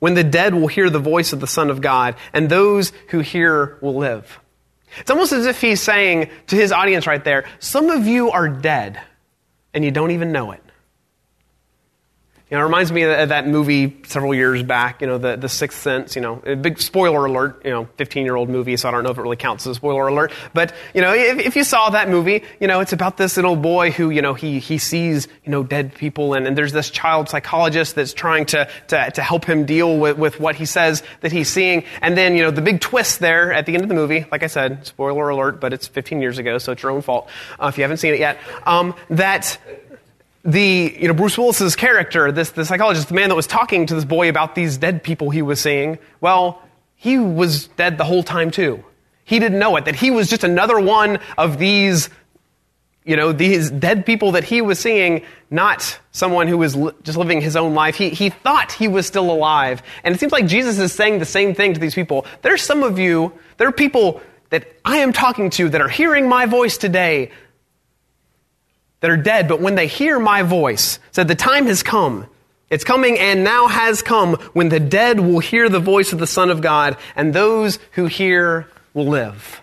when 0.00 0.14
the 0.14 0.24
dead 0.24 0.54
will 0.54 0.66
hear 0.66 0.90
the 0.90 0.98
voice 0.98 1.32
of 1.32 1.40
the 1.40 1.46
Son 1.46 1.70
of 1.70 1.80
God, 1.80 2.16
and 2.34 2.50
those 2.50 2.92
who 3.08 3.20
hear 3.20 3.78
will 3.80 3.94
live. 3.94 4.38
It's 4.98 5.10
almost 5.10 5.32
as 5.32 5.46
if 5.46 5.60
he's 5.60 5.80
saying 5.80 6.30
to 6.48 6.56
his 6.56 6.72
audience 6.72 7.06
right 7.06 7.22
there, 7.22 7.44
Some 7.58 7.90
of 7.90 8.06
you 8.06 8.30
are 8.30 8.48
dead, 8.48 9.00
and 9.72 9.84
you 9.84 9.90
don't 9.90 10.10
even 10.12 10.32
know 10.32 10.52
it. 10.52 10.63
You 12.50 12.58
know, 12.58 12.62
it 12.62 12.66
reminds 12.66 12.92
me 12.92 13.02
of 13.02 13.30
that 13.30 13.48
movie 13.48 13.96
several 14.04 14.34
years 14.34 14.62
back, 14.62 15.00
you 15.00 15.06
know, 15.06 15.16
the, 15.16 15.36
the 15.36 15.48
Sixth 15.48 15.80
Sense, 15.80 16.14
you 16.14 16.20
know, 16.20 16.42
a 16.44 16.54
big 16.54 16.78
spoiler 16.78 17.24
alert, 17.24 17.62
you 17.64 17.70
know, 17.70 17.88
15 17.96 18.24
year 18.24 18.36
old 18.36 18.50
movie, 18.50 18.76
so 18.76 18.88
I 18.88 18.92
don't 18.92 19.02
know 19.02 19.10
if 19.10 19.16
it 19.16 19.22
really 19.22 19.36
counts 19.36 19.66
as 19.66 19.72
a 19.72 19.74
spoiler 19.74 20.06
alert. 20.08 20.30
But, 20.52 20.74
you 20.92 21.00
know, 21.00 21.14
if, 21.14 21.38
if 21.38 21.56
you 21.56 21.64
saw 21.64 21.88
that 21.90 22.10
movie, 22.10 22.44
you 22.60 22.66
know, 22.66 22.80
it's 22.80 22.92
about 22.92 23.16
this 23.16 23.36
little 23.36 23.56
boy 23.56 23.90
who, 23.90 24.10
you 24.10 24.20
know, 24.20 24.34
he, 24.34 24.58
he 24.58 24.76
sees, 24.76 25.26
you 25.44 25.50
know, 25.50 25.62
dead 25.62 25.94
people 25.94 26.34
and, 26.34 26.46
and 26.46 26.56
there's 26.56 26.72
this 26.72 26.90
child 26.90 27.30
psychologist 27.30 27.94
that's 27.94 28.12
trying 28.12 28.44
to, 28.46 28.68
to, 28.88 29.10
to 29.12 29.22
help 29.22 29.46
him 29.46 29.64
deal 29.64 29.98
with, 29.98 30.18
with 30.18 30.38
what 30.38 30.54
he 30.54 30.66
says 30.66 31.02
that 31.22 31.32
he's 31.32 31.48
seeing. 31.48 31.84
And 32.02 32.14
then, 32.14 32.36
you 32.36 32.42
know, 32.42 32.50
the 32.50 32.62
big 32.62 32.80
twist 32.80 33.20
there 33.20 33.54
at 33.54 33.64
the 33.64 33.72
end 33.72 33.84
of 33.84 33.88
the 33.88 33.94
movie, 33.94 34.26
like 34.30 34.42
I 34.42 34.48
said, 34.48 34.86
spoiler 34.86 35.30
alert, 35.30 35.60
but 35.60 35.72
it's 35.72 35.86
15 35.86 36.20
years 36.20 36.36
ago, 36.36 36.58
so 36.58 36.72
it's 36.72 36.82
your 36.82 36.92
own 36.92 37.00
fault 37.00 37.28
uh, 37.58 37.68
if 37.68 37.78
you 37.78 37.82
haven't 37.82 37.98
seen 37.98 38.14
it 38.14 38.20
yet, 38.20 38.38
um, 38.66 38.94
that 39.10 39.58
the, 40.44 40.96
you 41.00 41.08
know, 41.08 41.14
Bruce 41.14 41.38
Willis's 41.38 41.74
character, 41.74 42.30
this, 42.30 42.50
the 42.50 42.64
psychologist, 42.64 43.08
the 43.08 43.14
man 43.14 43.30
that 43.30 43.34
was 43.34 43.46
talking 43.46 43.86
to 43.86 43.94
this 43.94 44.04
boy 44.04 44.28
about 44.28 44.54
these 44.54 44.76
dead 44.76 45.02
people 45.02 45.30
he 45.30 45.42
was 45.42 45.60
seeing, 45.60 45.98
well, 46.20 46.62
he 46.96 47.18
was 47.18 47.68
dead 47.68 47.96
the 47.96 48.04
whole 48.04 48.22
time 48.22 48.50
too. 48.50 48.84
He 49.24 49.38
didn't 49.38 49.58
know 49.58 49.76
it, 49.76 49.86
that 49.86 49.96
he 49.96 50.10
was 50.10 50.28
just 50.28 50.44
another 50.44 50.78
one 50.78 51.18
of 51.38 51.58
these, 51.58 52.10
you 53.04 53.16
know, 53.16 53.32
these 53.32 53.70
dead 53.70 54.04
people 54.04 54.32
that 54.32 54.44
he 54.44 54.60
was 54.60 54.78
seeing, 54.78 55.24
not 55.50 55.98
someone 56.12 56.46
who 56.46 56.58
was 56.58 56.76
li- 56.76 56.92
just 57.02 57.16
living 57.16 57.40
his 57.40 57.56
own 57.56 57.72
life. 57.72 57.96
He, 57.96 58.10
he 58.10 58.28
thought 58.28 58.70
he 58.70 58.86
was 58.86 59.06
still 59.06 59.30
alive. 59.30 59.82
And 60.02 60.14
it 60.14 60.18
seems 60.18 60.32
like 60.32 60.46
Jesus 60.46 60.78
is 60.78 60.92
saying 60.92 61.20
the 61.20 61.24
same 61.24 61.54
thing 61.54 61.72
to 61.72 61.80
these 61.80 61.94
people. 61.94 62.26
There's 62.42 62.62
some 62.62 62.82
of 62.82 62.98
you, 62.98 63.32
there 63.56 63.66
are 63.66 63.72
people 63.72 64.20
that 64.50 64.70
I 64.84 64.98
am 64.98 65.14
talking 65.14 65.48
to 65.50 65.70
that 65.70 65.80
are 65.80 65.88
hearing 65.88 66.28
my 66.28 66.44
voice 66.44 66.76
today 66.76 67.30
that 69.04 69.10
are 69.10 69.18
dead, 69.18 69.48
but 69.48 69.60
when 69.60 69.74
they 69.74 69.86
hear 69.86 70.18
my 70.18 70.40
voice, 70.40 70.98
said 71.10 71.28
the 71.28 71.34
time 71.34 71.66
has 71.66 71.82
come. 71.82 72.26
It's 72.70 72.84
coming 72.84 73.18
and 73.18 73.44
now 73.44 73.66
has 73.66 74.00
come 74.00 74.36
when 74.54 74.70
the 74.70 74.80
dead 74.80 75.20
will 75.20 75.40
hear 75.40 75.68
the 75.68 75.78
voice 75.78 76.14
of 76.14 76.18
the 76.18 76.26
Son 76.26 76.48
of 76.48 76.62
God, 76.62 76.96
and 77.14 77.34
those 77.34 77.78
who 77.90 78.06
hear 78.06 78.66
will 78.94 79.06
live. 79.06 79.60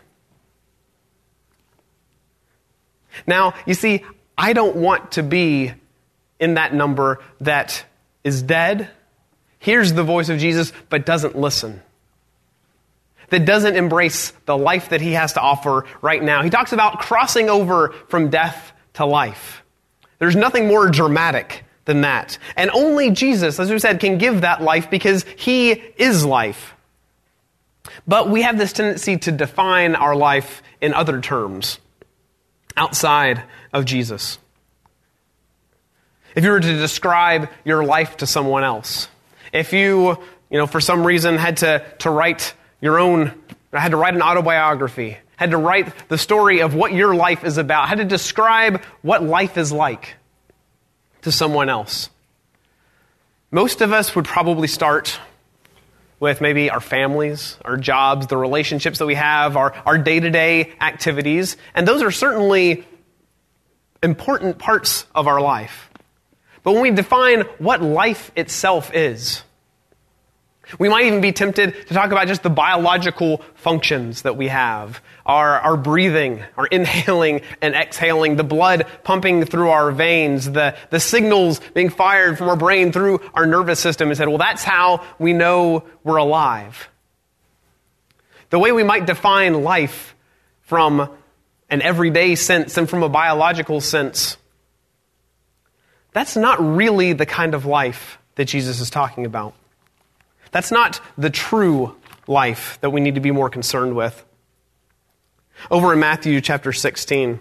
Now, 3.25 3.55
you 3.65 3.74
see, 3.74 4.05
I 4.38 4.53
don't 4.53 4.75
want 4.75 5.13
to 5.13 5.24
be 5.24 5.74
in 6.39 6.53
that 6.53 6.75
number 6.75 7.17
that 7.39 7.83
is 8.24 8.43
dead, 8.43 8.91
hears 9.57 9.91
the 9.91 10.03
voice 10.03 10.29
of 10.29 10.38
Jesus, 10.38 10.71
but 10.89 11.03
doesn't 11.03 11.36
listen. 11.36 11.81
That 13.29 13.45
doesn't 13.45 13.75
embrace 13.75 14.33
the 14.45 14.55
life 14.55 14.89
that 14.89 15.01
he 15.01 15.13
has 15.13 15.33
to 15.33 15.41
offer 15.41 15.88
right 16.03 16.21
now. 16.21 16.43
He 16.43 16.51
talks 16.51 16.74
about 16.74 17.00
crossing 17.00 17.50
over 17.50 17.95
from 18.07 18.29
death 18.29 18.74
to 18.93 19.05
life. 19.05 19.63
There's 20.19 20.36
nothing 20.36 20.67
more 20.67 20.89
dramatic 20.89 21.63
than 21.86 22.01
that. 22.01 22.38
And 22.55 22.69
only 22.71 23.12
Jesus, 23.12 23.60
as 23.60 23.69
we 23.69 23.79
said, 23.79 24.00
can 24.00 24.17
give 24.17 24.41
that 24.41 24.62
life 24.62 24.89
because 24.89 25.25
he 25.36 25.71
is 25.71 26.25
life. 26.25 26.74
But 28.07 28.29
we 28.29 28.43
have 28.43 28.57
this 28.57 28.74
tendency 28.74 29.17
to 29.17 29.31
define 29.31 29.95
our 29.95 30.15
life 30.15 30.62
in 30.79 30.93
other 30.93 31.21
terms 31.21 31.79
outside 32.77 33.43
of 33.74 33.86
Jesus. 33.86 34.38
If 36.36 36.43
you 36.43 36.51
were 36.51 36.60
to 36.60 36.77
describe 36.77 37.50
your 37.65 37.83
life 37.83 38.17
to 38.17 38.27
someone 38.27 38.63
else, 38.63 39.07
if 39.51 39.74
you, 39.74 40.17
you 40.50 40.57
know, 40.57 40.67
for 40.67 40.79
some 40.79 41.05
reason 41.05 41.38
had 41.38 41.57
to, 41.57 41.83
to 42.00 42.10
write 42.10 42.53
your 42.79 43.00
own, 43.00 43.33
had 43.74 43.91
to 43.91 43.98
write 43.98 44.13
an 44.13 44.21
autobiography, 44.21 45.17
had 45.41 45.50
to 45.50 45.57
write 45.57 46.07
the 46.07 46.19
story 46.19 46.60
of 46.60 46.75
what 46.75 46.93
your 46.93 47.15
life 47.15 47.43
is 47.43 47.57
about, 47.57 47.89
had 47.89 47.98
to 47.98 48.05
describe 48.05 48.83
what 49.01 49.24
life 49.24 49.57
is 49.57 49.71
like 49.71 50.13
to 51.24 51.31
someone 51.31 51.67
else. 51.67 52.12
Most 53.50 53.81
of 53.81 53.91
us 53.91 54.15
would 54.15 54.25
probably 54.25 54.67
start 54.67 55.19
with 56.19 56.41
maybe 56.41 56.69
our 56.69 56.79
families, 56.79 57.57
our 57.65 57.75
jobs, 57.75 58.27
the 58.27 58.38
relationships 58.38 59.00
that 59.00 59.07
we 59.07 59.15
have, 59.15 59.57
our, 59.57 59.74
our 59.88 59.98
day-to-day 59.98 60.74
activities, 60.79 61.57
and 61.74 61.88
those 61.88 62.03
are 62.03 62.12
certainly 62.12 62.86
important 64.03 64.60
parts 64.60 65.07
of 65.15 65.25
our 65.25 65.41
life. 65.41 65.89
But 66.62 66.74
when 66.74 66.83
we 66.83 66.91
define 66.91 67.41
what 67.57 67.81
life 67.81 68.31
itself 68.36 68.93
is, 68.93 69.41
we 70.79 70.89
might 70.89 71.05
even 71.05 71.21
be 71.21 71.31
tempted 71.31 71.87
to 71.87 71.93
talk 71.93 72.11
about 72.11 72.27
just 72.27 72.43
the 72.43 72.49
biological 72.49 73.37
functions 73.55 74.23
that 74.23 74.37
we 74.37 74.47
have 74.47 75.01
our, 75.25 75.59
our 75.59 75.77
breathing, 75.77 76.43
our 76.57 76.65
inhaling 76.65 77.41
and 77.61 77.75
exhaling, 77.75 78.35
the 78.35 78.43
blood 78.43 78.85
pumping 79.03 79.45
through 79.45 79.69
our 79.69 79.91
veins, 79.91 80.49
the, 80.49 80.75
the 80.89 80.99
signals 80.99 81.59
being 81.73 81.89
fired 81.89 82.37
from 82.37 82.49
our 82.49 82.55
brain 82.55 82.91
through 82.91 83.21
our 83.33 83.45
nervous 83.45 83.79
system, 83.79 84.09
and 84.09 84.17
said, 84.17 84.27
well, 84.27 84.37
that's 84.37 84.63
how 84.63 85.05
we 85.19 85.33
know 85.33 85.83
we're 86.03 86.17
alive. 86.17 86.89
The 88.49 88.59
way 88.59 88.71
we 88.71 88.83
might 88.83 89.05
define 89.05 89.63
life 89.63 90.15
from 90.61 91.09
an 91.69 91.81
everyday 91.81 92.35
sense 92.35 92.77
and 92.77 92.89
from 92.89 93.03
a 93.03 93.09
biological 93.09 93.79
sense, 93.79 94.37
that's 96.11 96.35
not 96.35 96.59
really 96.59 97.13
the 97.13 97.25
kind 97.25 97.53
of 97.53 97.65
life 97.65 98.17
that 98.35 98.45
Jesus 98.45 98.81
is 98.81 98.89
talking 98.89 99.25
about. 99.25 99.53
That's 100.51 100.72
not 100.72 101.01
the 101.17 101.29
true 101.29 101.96
life 102.27 102.77
that 102.81 102.91
we 102.91 103.01
need 103.01 103.15
to 103.15 103.22
be 103.22 103.31
more 103.31 103.50
concerned 103.50 103.96
with. 103.96 104.24
Over 105.70 105.93
in 105.93 106.00
Matthew 106.00 106.41
chapter 106.41 106.74
16, 106.74 107.39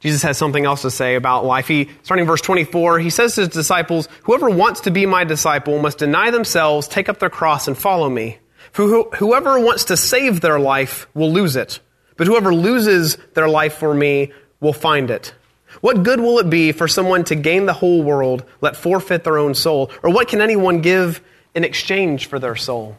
Jesus 0.00 0.22
has 0.22 0.36
something 0.36 0.66
else 0.66 0.82
to 0.82 0.90
say 0.90 1.14
about 1.14 1.46
life. 1.46 1.66
He, 1.66 1.88
starting 2.02 2.26
verse 2.26 2.42
24, 2.42 2.98
he 2.98 3.10
says 3.10 3.34
to 3.34 3.40
his 3.40 3.48
disciples, 3.48 4.06
Whoever 4.24 4.50
wants 4.50 4.82
to 4.82 4.90
be 4.90 5.06
my 5.06 5.24
disciple 5.24 5.80
must 5.80 5.98
deny 5.98 6.30
themselves, 6.30 6.86
take 6.86 7.08
up 7.08 7.18
their 7.18 7.30
cross, 7.30 7.68
and 7.68 7.76
follow 7.76 8.10
me. 8.10 8.38
For 8.70 8.86
whoever 9.16 9.58
wants 9.58 9.84
to 9.84 9.96
save 9.96 10.40
their 10.40 10.60
life 10.60 11.06
will 11.14 11.32
lose 11.32 11.56
it, 11.56 11.80
but 12.16 12.26
whoever 12.26 12.54
loses 12.54 13.16
their 13.32 13.48
life 13.48 13.74
for 13.74 13.94
me 13.94 14.32
will 14.60 14.72
find 14.72 15.10
it. 15.10 15.32
What 15.80 16.02
good 16.02 16.20
will 16.20 16.38
it 16.38 16.48
be 16.48 16.72
for 16.72 16.88
someone 16.88 17.24
to 17.24 17.34
gain 17.34 17.66
the 17.66 17.72
whole 17.72 18.02
world, 18.02 18.44
let 18.60 18.76
forfeit 18.76 19.24
their 19.24 19.38
own 19.38 19.54
soul? 19.54 19.90
Or 20.02 20.10
what 20.10 20.28
can 20.28 20.40
anyone 20.40 20.80
give 20.80 21.20
in 21.54 21.64
exchange 21.64 22.26
for 22.26 22.38
their 22.38 22.56
soul? 22.56 22.96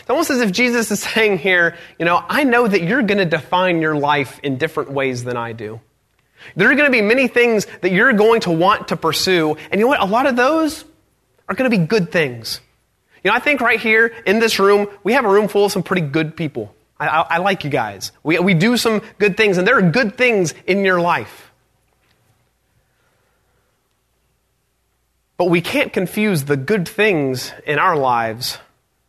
It's 0.00 0.10
almost 0.10 0.30
as 0.30 0.40
if 0.40 0.52
Jesus 0.52 0.90
is 0.90 1.00
saying 1.14 1.38
here, 1.38 1.76
you 1.98 2.04
know, 2.04 2.22
I 2.28 2.44
know 2.44 2.66
that 2.66 2.82
you're 2.82 3.02
going 3.02 3.18
to 3.18 3.24
define 3.24 3.80
your 3.80 3.96
life 3.96 4.40
in 4.42 4.58
different 4.58 4.90
ways 4.90 5.24
than 5.24 5.36
I 5.36 5.52
do. 5.52 5.80
There 6.56 6.70
are 6.70 6.74
going 6.74 6.86
to 6.86 6.92
be 6.92 7.02
many 7.02 7.28
things 7.28 7.66
that 7.80 7.90
you're 7.92 8.12
going 8.12 8.42
to 8.42 8.50
want 8.50 8.88
to 8.88 8.96
pursue, 8.96 9.56
and 9.70 9.80
you 9.80 9.86
know 9.86 9.88
what? 9.88 10.00
A 10.00 10.04
lot 10.04 10.26
of 10.26 10.36
those 10.36 10.84
are 11.48 11.54
going 11.54 11.70
to 11.70 11.76
be 11.76 11.86
good 11.86 12.12
things. 12.12 12.60
You 13.22 13.30
know, 13.30 13.36
I 13.36 13.40
think 13.40 13.60
right 13.60 13.80
here 13.80 14.14
in 14.26 14.40
this 14.40 14.58
room, 14.58 14.88
we 15.02 15.14
have 15.14 15.24
a 15.24 15.28
room 15.28 15.48
full 15.48 15.64
of 15.64 15.72
some 15.72 15.82
pretty 15.82 16.02
good 16.02 16.36
people. 16.36 16.74
I, 17.00 17.08
I, 17.08 17.20
I 17.20 17.38
like 17.38 17.64
you 17.64 17.70
guys. 17.70 18.12
We, 18.22 18.38
we 18.38 18.52
do 18.52 18.76
some 18.76 19.02
good 19.18 19.36
things, 19.36 19.56
and 19.56 19.66
there 19.66 19.78
are 19.78 19.90
good 19.90 20.16
things 20.16 20.52
in 20.66 20.84
your 20.84 21.00
life. 21.00 21.43
But 25.44 25.50
we 25.50 25.60
can't 25.60 25.92
confuse 25.92 26.44
the 26.44 26.56
good 26.56 26.88
things 26.88 27.52
in 27.66 27.78
our 27.78 27.98
lives 27.98 28.56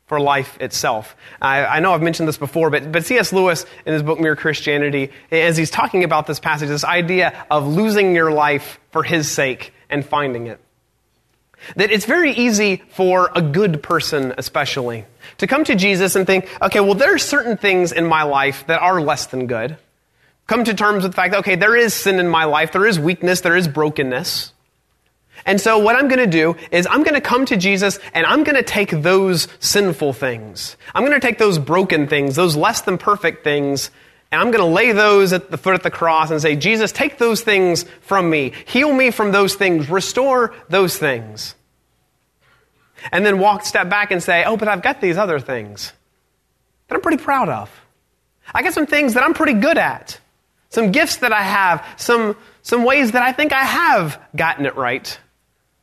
for 0.08 0.20
life 0.20 0.60
itself. 0.60 1.16
I, 1.42 1.66
I, 1.66 1.80
know 1.80 1.94
I've 1.94 2.02
mentioned 2.02 2.28
this 2.28 2.38
before, 2.38 2.70
but, 2.70 2.92
but 2.92 3.06
C.S. 3.06 3.32
Lewis, 3.32 3.66
in 3.86 3.94
his 3.94 4.04
book 4.04 4.20
Mere 4.20 4.36
Christianity, 4.36 5.14
as 5.32 5.56
he's 5.56 5.72
talking 5.72 6.04
about 6.04 6.28
this 6.28 6.42
passage, 6.42 6.68
this 6.68 6.84
idea 6.84 7.46
of 7.50 7.66
losing 7.68 8.14
your 8.14 8.34
life 8.34 8.82
for 8.92 9.02
his 9.02 9.32
sake 9.32 9.72
and 9.90 10.06
finding 10.06 10.48
it. 10.48 10.60
That 11.78 11.90
it's 11.90 12.06
very 12.06 12.34
easy 12.34 12.84
for 12.90 13.32
a 13.34 13.42
good 13.42 13.82
person, 13.82 14.34
especially, 14.38 15.06
to 15.38 15.48
come 15.48 15.64
to 15.64 15.76
Jesus 15.76 16.18
and 16.18 16.28
think, 16.28 16.50
okay, 16.62 16.82
well, 16.82 16.96
there 16.96 17.16
are 17.16 17.18
certain 17.18 17.56
things 17.56 17.94
in 17.94 18.06
my 18.08 18.24
life 18.24 18.68
that 18.68 18.82
are 18.82 19.00
less 19.00 19.28
than 19.28 19.48
good. 19.48 19.78
Come 20.48 20.66
to 20.66 20.74
terms 20.74 21.04
with 21.04 21.14
the 21.14 21.16
fact 21.16 21.32
that, 21.32 21.40
okay, 21.40 21.56
there 21.56 21.78
is 21.78 21.94
sin 21.94 22.20
in 22.20 22.28
my 22.28 22.44
life, 22.44 22.74
there 22.74 22.86
is 22.86 23.00
weakness, 23.00 23.40
there 23.40 23.56
is 23.56 23.70
brokenness. 23.70 24.52
And 25.46 25.62
so 25.62 25.78
what 25.78 25.96
I'm 25.96 26.08
going 26.08 26.20
to 26.20 26.28
do 26.28 26.56
is 26.72 26.88
I'm 26.88 27.04
going 27.04 27.14
to 27.14 27.22
come 27.22 27.46
to 27.46 27.58
Jesus 27.58 28.00
and 28.14 28.26
I'm 28.26 28.44
going 28.44 28.56
to 28.56 28.64
take 28.64 28.90
those 28.90 29.48
sinful 29.60 30.14
things. 30.14 30.76
I'm 30.94 31.04
going 31.06 31.20
to 31.20 31.26
take 31.26 31.38
those 31.38 31.60
broken 31.60 32.08
things, 32.08 32.36
those 32.36 32.56
less 32.56 32.82
than 32.82 32.98
perfect 32.98 33.44
things, 33.44 33.92
and 34.32 34.42
I'm 34.42 34.52
going 34.52 34.68
to 34.68 34.74
lay 34.74 34.92
those 34.92 35.34
at 35.34 35.52
the 35.52 35.58
foot 35.58 35.76
of 35.76 35.84
the 35.84 35.92
cross 35.92 36.32
and 36.32 36.42
say, 36.42 36.56
Jesus, 36.56 36.92
take 36.92 37.18
those 37.18 37.42
things 37.42 37.86
from 38.02 38.30
me. 38.30 38.52
Heal 38.66 38.92
me 38.92 39.12
from 39.12 39.32
those 39.32 39.56
things. 39.56 39.90
Restore 39.90 40.54
those 40.68 40.98
things. 40.98 41.56
And 43.12 43.26
then 43.26 43.40
walk, 43.40 43.66
step 43.66 43.90
back 43.90 44.12
and 44.12 44.22
say, 44.22 44.44
oh, 44.44 44.58
but 44.58 44.68
I've 44.68 44.82
got 44.82 45.00
these 45.00 45.18
other 45.18 45.40
things 45.40 45.94
that 46.88 46.96
I'm 46.96 47.02
pretty 47.02 47.24
proud 47.24 47.50
of. 47.50 47.72
I 48.54 48.64
got 48.64 48.74
some 48.74 48.88
things 48.88 49.14
that 49.14 49.24
I'm 49.24 49.34
pretty 49.34 49.54
good 49.54 49.78
at. 49.78 50.20
Some 50.70 50.92
gifts 50.92 51.18
that 51.18 51.32
I 51.32 51.44
have. 51.44 51.86
Some, 51.98 52.36
some 52.62 52.84
ways 52.84 53.12
that 53.12 53.22
I 53.22 53.32
think 53.32 53.54
I 53.54 53.64
have 53.64 54.20
gotten 54.36 54.66
it 54.66 54.76
right. 54.76 55.18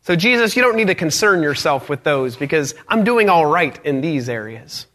So, 0.03 0.17
Jesus, 0.17 0.57
you 0.57 0.63
don't 0.63 0.77
need 0.77 0.89
to 0.89 0.97
concern 0.97 1.43
yourself 1.43 1.89
with 1.89 2.03
those 2.03 2.37
because 2.37 2.75
I'm 2.89 3.05
doing 3.05 3.29
all 3.29 3.47
right 3.47 3.79
in 3.85 4.01
these 4.01 4.29
areas. 4.29 4.87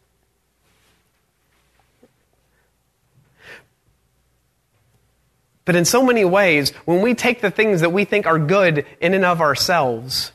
But 5.63 5.75
in 5.75 5.85
so 5.85 6.05
many 6.05 6.23
ways, 6.23 6.71
when 6.85 7.01
we 7.01 7.13
take 7.13 7.41
the 7.41 7.51
things 7.51 7.81
that 7.81 7.91
we 7.91 8.05
think 8.05 8.25
are 8.25 8.39
good 8.39 8.85
in 9.01 9.13
and 9.13 9.25
of 9.25 9.41
ourselves, 9.41 10.31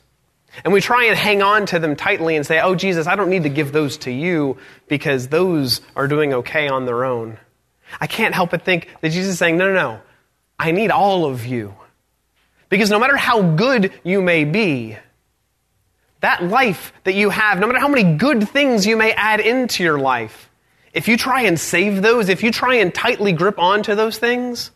and 0.65 0.73
we 0.73 0.81
try 0.81 1.05
and 1.07 1.17
hang 1.17 1.43
on 1.43 1.67
to 1.67 1.79
them 1.79 1.97
tightly 1.97 2.37
and 2.37 2.47
say, 2.47 2.61
Oh, 2.61 2.75
Jesus, 2.75 3.07
I 3.07 3.17
don't 3.17 3.31
need 3.31 3.45
to 3.45 3.49
give 3.49 3.73
those 3.73 3.97
to 3.99 4.11
you 4.11 4.59
because 4.89 5.29
those 5.29 5.81
are 5.97 6.09
doing 6.09 6.35
okay 6.35 6.69
on 6.69 6.85
their 6.85 7.05
own. 7.05 7.39
I 8.01 8.07
can't 8.07 8.35
help 8.35 8.51
but 8.51 8.63
think 8.63 8.89
that 9.01 9.11
Jesus 9.11 9.33
is 9.33 9.39
saying, 9.39 9.57
No, 9.57 9.69
no, 9.69 9.75
no. 9.75 10.01
I 10.59 10.71
need 10.71 10.91
all 10.91 11.25
of 11.25 11.47
you. 11.47 11.75
Because 12.73 12.89
no 12.89 12.99
matter 12.99 13.19
how 13.19 13.43
good 13.43 13.93
you 14.03 14.23
may 14.23 14.45
be, 14.45 14.97
that 16.21 16.43
life 16.43 16.95
that 17.05 17.13
you 17.13 17.29
have, 17.29 17.59
no 17.59 17.67
matter 17.67 17.79
how 17.79 17.89
many 17.89 18.17
good 18.17 18.49
things 18.49 18.87
you 18.87 18.97
may 18.97 19.13
add 19.13 19.41
into 19.41 19.85
your 19.85 19.99
life, 19.99 20.49
if 20.95 21.07
you 21.07 21.19
try 21.19 21.43
and 21.43 21.61
save 21.61 22.01
those, 22.01 22.31
if 22.31 22.43
you 22.43 22.51
try 22.51 22.77
and 22.77 22.95
tightly 22.95 23.33
grip 23.33 23.59
onto 23.59 23.95
those 23.95 24.17
things, 24.17 24.71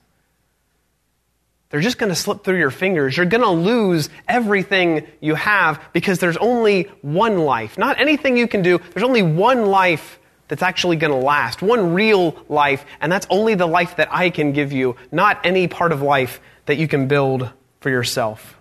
they're 1.70 1.80
just 1.80 1.96
going 1.96 2.10
to 2.10 2.14
slip 2.14 2.44
through 2.44 2.58
your 2.58 2.70
fingers. 2.70 3.16
You're 3.16 3.24
going 3.24 3.42
to 3.42 3.48
lose 3.48 4.10
everything 4.28 5.06
you 5.22 5.34
have 5.34 5.80
because 5.94 6.18
there's 6.18 6.36
only 6.36 6.90
one 7.00 7.38
life. 7.38 7.78
Not 7.78 7.98
anything 7.98 8.36
you 8.36 8.46
can 8.46 8.60
do. 8.60 8.76
There's 8.92 9.04
only 9.04 9.22
one 9.22 9.64
life 9.64 10.20
that's 10.48 10.62
actually 10.62 10.96
going 10.96 11.18
to 11.18 11.26
last. 11.26 11.62
One 11.62 11.94
real 11.94 12.44
life, 12.50 12.84
and 13.00 13.10
that's 13.10 13.26
only 13.30 13.54
the 13.54 13.66
life 13.66 13.96
that 13.96 14.12
I 14.12 14.28
can 14.28 14.52
give 14.52 14.70
you, 14.70 14.96
not 15.10 15.40
any 15.44 15.66
part 15.66 15.92
of 15.92 16.02
life 16.02 16.40
that 16.66 16.76
you 16.76 16.88
can 16.88 17.08
build 17.08 17.50
for 17.86 17.90
yourself. 17.90 18.58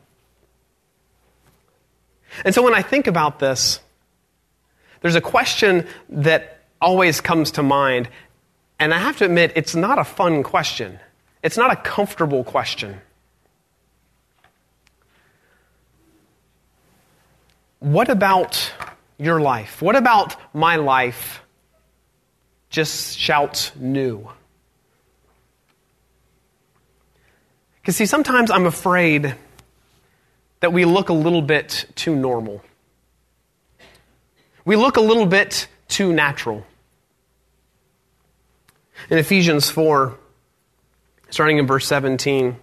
And 2.44 2.54
so 2.54 2.62
when 2.62 2.76
I 2.76 2.84
think 2.84 3.08
about 3.08 3.40
this, 3.40 3.80
there's 5.02 5.16
a 5.16 5.22
question 5.36 5.88
that 6.10 6.60
always 6.80 7.22
comes 7.22 7.50
to 7.54 7.64
mind, 7.64 8.08
and 8.80 8.94
I 8.94 9.00
have 9.00 9.18
to 9.18 9.26
admit, 9.26 9.54
it's 9.56 9.76
not 9.76 9.98
a 9.98 10.04
fun 10.04 10.44
question. 10.44 11.00
It's 11.42 11.58
not 11.58 11.74
a 11.74 11.76
comfortable 11.76 12.44
question. 12.44 13.02
What 17.80 18.10
about 18.10 18.72
your 19.18 19.42
life? 19.42 19.82
What 19.82 19.96
about 19.96 20.36
my 20.54 20.76
life 20.76 21.42
just 22.70 23.18
shouts 23.18 23.76
new? 23.76 24.30
Because, 27.86 27.98
see, 27.98 28.08
sometimes 28.08 28.50
I'm 28.50 28.66
afraid 28.66 29.36
that 30.62 30.74
we 30.74 30.86
look 30.86 31.10
a 31.10 31.14
little 31.14 31.44
bit 31.44 31.86
too 31.94 32.16
normal. 32.16 32.64
We 34.66 34.76
look 34.76 34.98
a 34.98 35.02
little 35.02 35.28
bit 35.28 35.68
too 35.88 36.12
natural. 36.12 36.66
In 39.12 39.20
Ephesians 39.20 39.70
4, 39.70 40.18
starting 41.30 41.60
in 41.60 41.68
verse 41.68 41.86
17, 41.86 42.56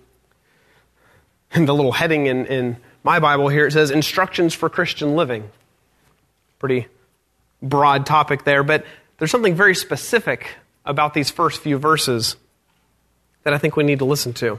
in 1.52 1.67
the 1.67 1.73
little 1.73 1.93
heading 1.93 2.26
in, 2.26 2.47
in 2.47 2.76
my 3.05 3.21
Bible 3.21 3.47
here, 3.47 3.69
it 3.69 3.73
says 3.75 3.93
Instructions 3.93 4.55
for 4.55 4.69
Christian 4.69 5.14
Living. 5.14 5.49
Pretty 6.59 6.88
broad 7.62 8.07
topic 8.07 8.43
there, 8.43 8.64
but 8.64 8.85
there's 9.19 9.31
something 9.31 9.55
very 9.55 9.76
specific 9.76 10.49
about 10.85 11.14
these 11.14 11.31
first 11.31 11.61
few 11.61 11.79
verses 11.79 12.35
that 13.44 13.55
I 13.55 13.59
think 13.59 13.77
we 13.77 13.85
need 13.85 14.01
to 14.01 14.05
listen 14.05 14.33
to. 14.33 14.59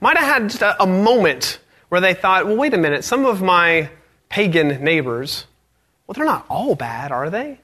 might 0.00 0.16
have 0.16 0.26
had 0.26 0.50
just 0.50 0.62
a, 0.62 0.82
a 0.82 0.86
moment 0.86 1.58
where 1.88 2.00
they 2.00 2.14
thought, 2.14 2.46
well, 2.46 2.56
wait 2.56 2.74
a 2.74 2.78
minute, 2.78 3.04
some 3.04 3.26
of 3.26 3.42
my 3.42 3.90
pagan 4.28 4.82
neighbors, 4.82 5.46
well, 6.06 6.14
they're 6.14 6.24
not 6.24 6.46
all 6.48 6.74
bad, 6.74 7.12
are 7.12 7.30
they? 7.30 7.58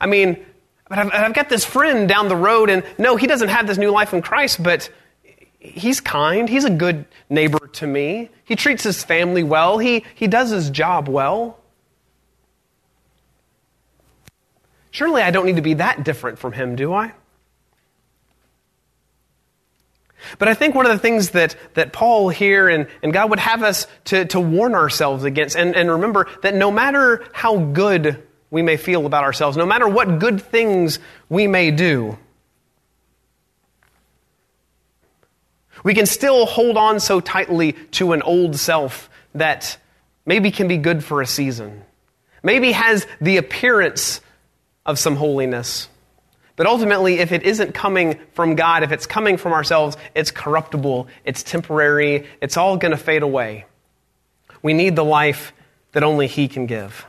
I 0.00 0.06
mean, 0.06 0.44
but 0.88 0.98
I've, 0.98 1.12
I've, 1.12 1.34
got 1.34 1.48
this 1.48 1.64
friend 1.64 2.08
down 2.08 2.28
the 2.28 2.36
road, 2.36 2.68
and 2.68 2.84
no, 2.98 3.16
he 3.16 3.26
doesn't 3.26 3.48
have 3.48 3.66
this 3.66 3.78
new 3.78 3.90
life 3.90 4.12
in 4.12 4.20
Christ, 4.20 4.62
but 4.62 4.90
he's 5.58 6.00
kind. 6.00 6.48
He's 6.48 6.64
a 6.64 6.70
good 6.70 7.06
neighbor 7.30 7.68
to 7.74 7.86
me. 7.86 8.30
He 8.44 8.56
treats 8.56 8.82
his 8.82 9.02
family 9.02 9.42
well. 9.42 9.78
He, 9.78 10.04
he 10.14 10.26
does 10.26 10.50
his 10.50 10.70
job 10.70 11.08
well. 11.08 11.58
Surely 14.90 15.22
I 15.22 15.30
don't 15.30 15.46
need 15.46 15.56
to 15.56 15.62
be 15.62 15.74
that 15.74 16.04
different 16.04 16.38
from 16.38 16.52
him, 16.52 16.76
do 16.76 16.92
I? 16.92 17.12
But 20.38 20.48
I 20.48 20.54
think 20.54 20.74
one 20.74 20.86
of 20.86 20.92
the 20.92 20.98
things 20.98 21.30
that, 21.30 21.56
that 21.74 21.92
Paul 21.92 22.28
here 22.28 22.68
and, 22.68 22.86
and 23.02 23.12
God 23.12 23.30
would 23.30 23.38
have 23.38 23.62
us 23.62 23.86
to, 24.06 24.24
to 24.26 24.40
warn 24.40 24.74
ourselves 24.74 25.24
against, 25.24 25.56
and, 25.56 25.74
and 25.76 25.90
remember 25.90 26.28
that 26.42 26.54
no 26.54 26.70
matter 26.70 27.24
how 27.32 27.58
good 27.58 28.22
we 28.50 28.62
may 28.62 28.76
feel 28.76 29.06
about 29.06 29.24
ourselves, 29.24 29.56
no 29.56 29.66
matter 29.66 29.88
what 29.88 30.18
good 30.18 30.42
things 30.42 30.98
we 31.28 31.46
may 31.46 31.70
do, 31.70 32.18
we 35.84 35.94
can 35.94 36.06
still 36.06 36.46
hold 36.46 36.76
on 36.76 37.00
so 37.00 37.20
tightly 37.20 37.72
to 37.72 38.12
an 38.12 38.22
old 38.22 38.56
self 38.56 39.10
that 39.34 39.76
maybe 40.26 40.50
can 40.50 40.68
be 40.68 40.76
good 40.76 41.02
for 41.04 41.20
a 41.20 41.26
season, 41.26 41.82
maybe 42.42 42.72
has 42.72 43.06
the 43.20 43.36
appearance 43.36 44.20
of 44.84 44.98
some 44.98 45.16
holiness. 45.16 45.88
But 46.56 46.66
ultimately, 46.66 47.18
if 47.18 47.32
it 47.32 47.42
isn't 47.44 47.72
coming 47.72 48.18
from 48.32 48.54
God, 48.54 48.82
if 48.82 48.92
it's 48.92 49.06
coming 49.06 49.36
from 49.36 49.52
ourselves, 49.52 49.96
it's 50.14 50.30
corruptible, 50.30 51.08
it's 51.24 51.42
temporary, 51.42 52.26
it's 52.40 52.56
all 52.56 52.76
going 52.76 52.90
to 52.92 52.98
fade 52.98 53.22
away. 53.22 53.64
We 54.62 54.74
need 54.74 54.96
the 54.96 55.04
life 55.04 55.52
that 55.92 56.02
only 56.02 56.26
He 56.26 56.48
can 56.48 56.66
give. 56.66 57.06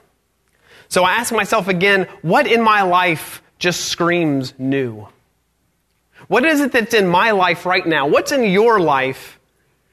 So 0.87 1.03
I 1.03 1.13
ask 1.13 1.33
myself 1.33 1.67
again 1.67 2.07
what 2.21 2.47
in 2.47 2.61
my 2.61 2.83
life 2.83 3.41
just 3.59 3.85
screams 3.85 4.53
new? 4.57 5.07
What 6.27 6.45
is 6.45 6.59
it 6.61 6.71
that's 6.71 6.93
in 6.93 7.07
my 7.07 7.31
life 7.31 7.65
right 7.65 7.85
now? 7.85 8.07
What's 8.07 8.31
in 8.31 8.43
your 8.43 8.79
life 8.79 9.39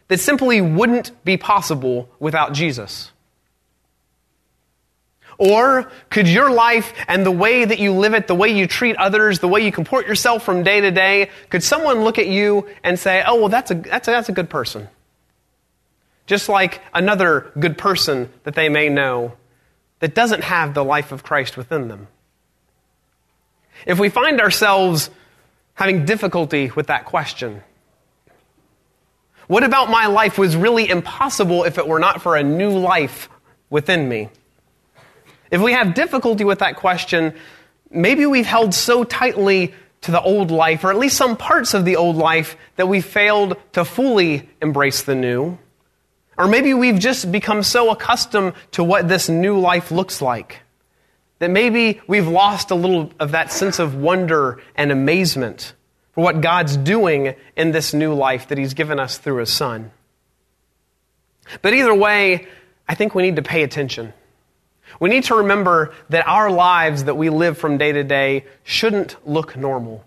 that 0.08 0.18
simply 0.18 0.60
wouldn't 0.60 1.24
be 1.24 1.36
possible 1.36 2.08
without 2.18 2.52
Jesus? 2.52 3.12
Or 5.40 5.90
could 6.10 6.28
your 6.28 6.52
life 6.52 6.92
and 7.08 7.26
the 7.26 7.32
way 7.32 7.64
that 7.64 7.80
you 7.80 7.92
live 7.92 8.14
it, 8.14 8.28
the 8.28 8.34
way 8.34 8.50
you 8.50 8.66
treat 8.68 8.94
others, 8.96 9.40
the 9.40 9.48
way 9.48 9.64
you 9.64 9.72
comport 9.72 10.06
yourself 10.06 10.44
from 10.44 10.62
day 10.62 10.80
to 10.82 10.90
day, 10.92 11.30
could 11.48 11.64
someone 11.64 12.04
look 12.04 12.18
at 12.18 12.28
you 12.28 12.68
and 12.84 12.98
say, 12.98 13.24
oh, 13.26 13.36
well, 13.40 13.48
that's 13.48 13.70
a, 13.70 13.74
that's 13.74 14.06
a, 14.06 14.10
that's 14.12 14.28
a 14.28 14.32
good 14.32 14.50
person? 14.50 14.88
just 16.30 16.48
like 16.48 16.80
another 16.94 17.50
good 17.58 17.76
person 17.76 18.30
that 18.44 18.54
they 18.54 18.68
may 18.68 18.88
know 18.88 19.32
that 19.98 20.14
doesn't 20.14 20.44
have 20.44 20.74
the 20.74 20.84
life 20.84 21.10
of 21.10 21.24
Christ 21.24 21.56
within 21.56 21.88
them. 21.88 22.06
If 23.84 23.98
we 23.98 24.10
find 24.10 24.40
ourselves 24.40 25.10
having 25.74 26.04
difficulty 26.04 26.70
with 26.70 26.86
that 26.86 27.04
question, 27.04 27.64
what 29.48 29.64
about 29.64 29.90
my 29.90 30.06
life 30.06 30.38
was 30.38 30.54
really 30.54 30.88
impossible 30.88 31.64
if 31.64 31.78
it 31.78 31.88
were 31.88 31.98
not 31.98 32.22
for 32.22 32.36
a 32.36 32.44
new 32.44 32.78
life 32.78 33.28
within 33.68 34.08
me? 34.08 34.28
If 35.50 35.60
we 35.60 35.72
have 35.72 35.94
difficulty 35.94 36.44
with 36.44 36.60
that 36.60 36.76
question, 36.76 37.34
maybe 37.90 38.26
we've 38.26 38.46
held 38.46 38.74
so 38.74 39.04
tightly 39.04 39.74
to 40.02 40.10
the 40.10 40.22
old 40.22 40.50
life, 40.50 40.84
or 40.84 40.90
at 40.90 40.98
least 40.98 41.16
some 41.16 41.36
parts 41.36 41.74
of 41.74 41.84
the 41.84 41.96
old 41.96 42.16
life, 42.16 42.56
that 42.76 42.88
we 42.88 43.00
failed 43.00 43.56
to 43.72 43.84
fully 43.84 44.48
embrace 44.62 45.02
the 45.02 45.14
new. 45.14 45.58
Or 46.38 46.48
maybe 46.48 46.72
we've 46.72 46.98
just 46.98 47.30
become 47.30 47.62
so 47.62 47.90
accustomed 47.90 48.54
to 48.72 48.82
what 48.82 49.08
this 49.08 49.28
new 49.28 49.58
life 49.58 49.90
looks 49.90 50.22
like 50.22 50.62
that 51.40 51.50
maybe 51.50 52.00
we've 52.06 52.28
lost 52.28 52.70
a 52.70 52.74
little 52.74 53.10
of 53.18 53.32
that 53.32 53.50
sense 53.50 53.78
of 53.78 53.94
wonder 53.94 54.60
and 54.76 54.92
amazement 54.92 55.72
for 56.12 56.22
what 56.22 56.40
God's 56.40 56.76
doing 56.76 57.34
in 57.56 57.72
this 57.72 57.92
new 57.92 58.14
life 58.14 58.48
that 58.48 58.58
He's 58.58 58.74
given 58.74 59.00
us 59.00 59.18
through 59.18 59.38
His 59.38 59.50
Son. 59.50 59.90
But 61.62 61.74
either 61.74 61.94
way, 61.94 62.46
I 62.88 62.94
think 62.94 63.14
we 63.14 63.22
need 63.22 63.36
to 63.36 63.42
pay 63.42 63.62
attention. 63.62 64.12
We 64.98 65.08
need 65.08 65.24
to 65.24 65.36
remember 65.36 65.94
that 66.08 66.26
our 66.26 66.50
lives 66.50 67.04
that 67.04 67.16
we 67.16 67.30
live 67.30 67.58
from 67.58 67.78
day 67.78 67.92
to 67.92 68.04
day 68.04 68.44
shouldn't 68.64 69.16
look 69.26 69.56
normal. 69.56 70.04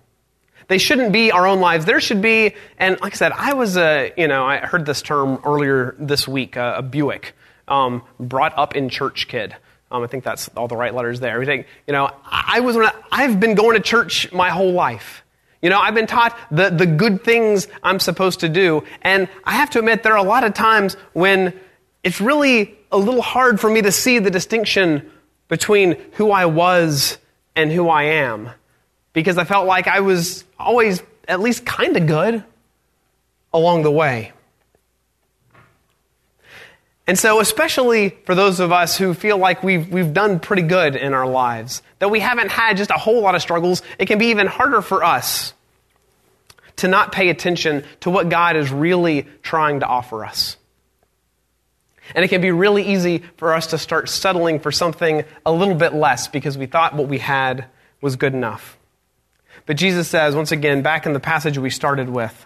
They 0.67 0.78
shouldn't 0.78 1.12
be 1.12 1.32
our 1.32 1.46
own 1.46 1.60
lives. 1.60 1.86
There 1.86 2.00
should 2.00 2.22
be, 2.22 2.56
and 2.78 3.00
like 3.02 3.13
I 3.13 3.15
said, 3.15 3.32
I 3.34 3.54
was 3.54 3.78
a, 3.78 4.12
you 4.17 4.28
know, 4.28 4.46
I 4.46 4.58
heard 4.58 4.86
this 4.86 5.02
term 5.02 5.39
earlier 5.46 5.96
this 6.00 6.28
week, 6.28 6.56
a, 6.56 6.82
Buick, 6.82 7.36
um, 7.67 8.04
brought 8.19 8.58
up 8.58 8.76
in 8.76 8.89
church 8.89 9.28
kid. 9.28 9.56
Um, 9.91 10.04
I 10.04 10.08
think 10.08 10.24
that's 10.24 10.48
all 10.50 10.67
the 10.67 10.76
right 10.76 10.93
letters 10.93 11.19
there. 11.19 11.41
you 11.43 11.65
know, 11.88 12.10
I 12.26 12.62
was, 12.62 12.78
I've 13.12 13.39
been 13.39 13.56
going 13.56 13.76
to 13.76 13.84
church 13.84 14.32
my 14.32 14.50
whole 14.50 14.72
life. 14.72 15.24
You 15.62 15.69
know, 15.69 15.80
I've 15.80 15.96
been 15.96 16.08
taught 16.08 16.38
the, 16.52 16.69
the 16.69 16.86
good 16.86 17.24
things 17.24 17.67
I'm 17.84 18.00
supposed 18.00 18.41
to 18.41 18.50
do. 18.50 18.84
And 19.02 19.30
I 19.46 19.54
have 19.54 19.69
to 19.72 19.80
admit, 19.80 20.04
there 20.04 20.13
are 20.13 20.17
a 20.17 20.24
lot 20.24 20.43
of 20.43 20.54
times 20.54 20.96
when 21.13 21.54
it's 22.04 22.19
really 22.19 22.76
a 22.94 22.98
little 22.98 23.22
hard 23.22 23.60
for 23.60 23.70
me 23.70 23.82
to 23.82 23.92
see 23.92 24.20
the 24.20 24.32
distinction 24.32 25.12
between 25.50 25.98
who 26.14 26.32
I 26.32 26.46
was 26.46 27.18
and 27.56 27.72
who 27.72 27.90
I 27.90 28.04
am 28.04 28.50
because 29.12 29.38
I 29.38 29.44
felt 29.44 29.68
like 29.68 29.88
I 29.88 30.00
was 30.00 30.44
always 30.58 31.02
at 31.28 31.40
least 31.40 31.66
kind 31.66 31.98
of 31.98 32.08
good 32.08 32.44
along 33.54 33.84
the 33.84 33.92
way. 33.92 34.32
And 37.06 37.20
so, 37.20 37.42
especially 37.42 38.10
for 38.26 38.34
those 38.34 38.62
of 38.62 38.72
us 38.72 38.98
who 38.98 39.14
feel 39.14 39.38
like 39.38 39.62
we've, 39.62 39.90
we've 39.90 40.14
done 40.14 40.40
pretty 40.40 40.62
good 40.62 40.96
in 40.96 41.14
our 41.14 41.28
lives, 41.28 41.82
that 42.00 42.10
we 42.10 42.22
haven't 42.22 42.50
had 42.50 42.78
just 42.78 42.92
a 42.92 42.98
whole 42.98 43.22
lot 43.22 43.36
of 43.36 43.42
struggles, 43.42 43.82
it 44.00 44.06
can 44.06 44.20
be 44.20 44.28
even 44.28 44.48
harder 44.48 44.82
for 44.82 45.04
us 45.04 45.54
to 46.78 46.88
not 46.88 47.12
pay 47.12 47.30
attention 47.30 47.84
to 48.02 48.10
what 48.10 48.30
God 48.30 48.56
is 48.56 48.72
really 48.72 49.28
trying 49.42 49.82
to 49.82 49.86
offer 49.86 50.24
us. 50.24 50.56
And 52.16 52.26
it 52.26 52.28
can 52.28 52.42
be 52.42 52.52
really 52.52 52.84
easy 52.84 53.24
for 53.38 53.54
us 53.54 53.68
to 53.68 53.78
start 53.78 54.10
settling 54.10 54.60
for 54.60 54.72
something 54.72 55.24
a 55.46 55.52
little 55.52 55.76
bit 55.76 55.94
less 55.94 56.28
because 56.28 56.58
we 56.58 56.66
thought 56.66 56.96
what 56.96 57.08
we 57.08 57.20
had 57.20 57.66
was 58.02 58.16
good 58.16 58.34
enough. 58.34 58.78
But 59.66 59.78
Jesus 59.78 60.08
says, 60.10 60.36
once 60.36 60.52
again, 60.52 60.82
back 60.82 61.06
in 61.06 61.13
the 61.13 61.20
passage 61.20 61.58
we 61.58 61.70
started 61.70 62.10
with, 62.10 62.46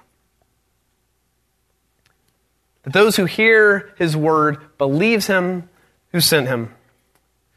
that 2.84 2.94
those 2.94 3.16
who 3.16 3.26
hear 3.26 3.94
his 3.98 4.16
word, 4.16 4.60
believes 4.78 5.28
him 5.28 5.68
who 6.12 6.22
sent 6.22 6.48
him, 6.48 6.74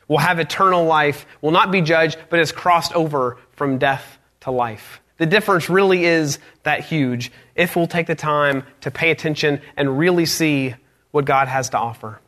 will 0.09 0.19
have 0.19 0.39
eternal 0.41 0.85
life, 0.87 1.27
will 1.41 1.53
not 1.53 1.71
be 1.71 1.83
judged, 1.83 2.19
but 2.31 2.39
has 2.39 2.51
crossed 2.51 2.93
over 2.95 3.37
from 3.53 3.79
death 3.79 4.19
to 4.41 4.51
life. 4.51 5.01
The 5.19 5.27
difference 5.27 5.69
really 5.69 6.07
is 6.07 6.39
that 6.63 6.83
huge 6.83 7.31
if 7.55 7.77
we'll 7.77 7.87
take 7.87 8.07
the 8.07 8.15
time 8.15 8.65
to 8.81 8.91
pay 8.91 9.11
attention 9.11 9.61
and 9.77 9.99
really 9.99 10.25
see 10.25 10.75
what 11.11 11.25
God 11.25 11.49
has 11.49 11.71
to 11.71 11.79
offer. 11.79 12.21